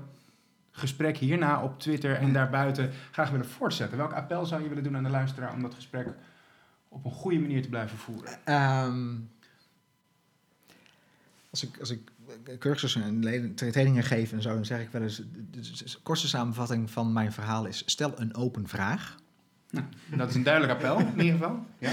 [0.70, 3.98] gesprek hierna op Twitter en daarbuiten graag willen voortzetten?
[3.98, 6.08] Welk appel zou je willen doen aan de luisteraar om dat gesprek
[6.88, 8.38] op een goede manier te blijven voeren?
[8.44, 9.14] Ehm,
[11.50, 12.00] als ik, als ik
[12.58, 15.22] cursussen en trainingen geef en zo, dan zeg ik wel eens...
[15.50, 17.82] de- kortste samenvatting van mijn verhaal is...
[17.86, 19.16] stel een open vraag.
[20.16, 21.66] Dat is een duidelijk appel, in ieder geval.
[21.78, 21.92] Ja.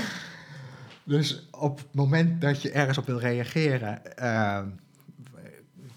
[1.04, 4.18] Dus op het moment dat je ergens op wil reageren...
[4.18, 4.68] ehm,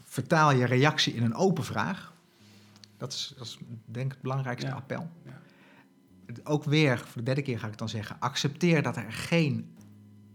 [0.04, 2.12] vertaal je reactie in een open vraag.
[2.96, 4.74] Dat is, dat is denk ik het belangrijkste Ja.
[4.74, 5.10] appel.
[5.24, 5.32] Ja.
[6.44, 8.16] Ook weer, voor de derde keer ga ik dan zeggen...
[8.18, 9.74] accepteer dat er geen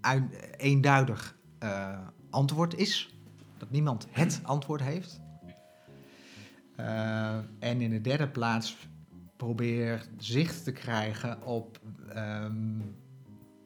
[0.02, 1.98] ui- eenduidig eh,
[2.30, 3.13] antwoord is.
[3.64, 5.22] Dat niemand het antwoord heeft.
[6.76, 8.88] Eh, en in de derde plaats
[9.38, 12.80] probeer zicht te krijgen op ehm,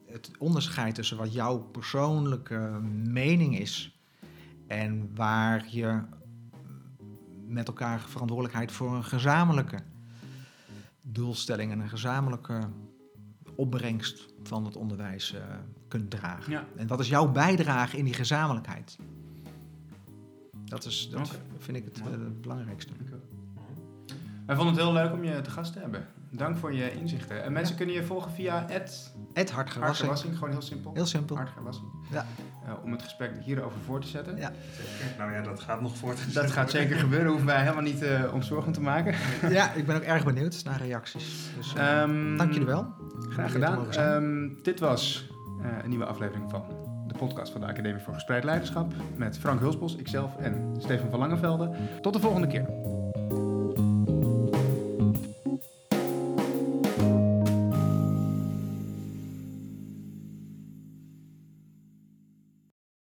[0.06, 4.00] het onderscheid tussen wat jouw persoonlijke mening is
[4.66, 6.02] en waar je
[7.46, 9.78] met elkaar verantwoordelijkheid voor een gezamenlijke
[11.02, 12.68] doelstelling en een gezamenlijke
[13.56, 15.42] opbrengst van het onderwijs eh,
[15.88, 16.52] kunt dragen.
[16.52, 16.64] Ja.
[16.76, 18.98] En wat is jouw bijdrage in die gezamenlijkheid?
[20.68, 22.92] Dat, is, dat vind ik het, eh, het belangrijkste.
[24.46, 26.06] Wij vonden het heel leuk om je te gast te hebben.
[26.30, 27.42] Dank voor je inzichten.
[27.42, 29.84] En mensen kunnen je volgen via het Het hartgewassing.
[29.84, 30.94] Hartgewassing, gewoon heel simpel.
[30.94, 31.36] Heel simpel.
[31.36, 31.88] Hartgewassing.
[32.10, 32.26] Ja.
[32.64, 34.36] Eh, om het gesprek hierover voor te zetten.
[34.36, 34.52] Ja.
[35.18, 36.34] Nou ja, dat gaat nog voort.
[36.34, 39.14] Dat gaat zeker gebeuren, hoeven wij helemaal niet eh ons zorgen te maken.
[39.50, 41.50] ja, ik ben ook erg benieuwd naar reacties.
[41.56, 42.94] Dus, eh, Ehm, dank jullie wel.
[43.28, 43.92] Graag gedaan.
[43.92, 45.30] Ehm, dit was
[45.62, 46.87] eh, een nieuwe aflevering van
[47.18, 48.92] podcast van de Academie voor Gespreid Leiderschap.
[49.16, 51.70] Met Frank Hulsbos, ikzelf en Stefan van Langevelde.
[52.00, 52.97] Tot de volgende keer.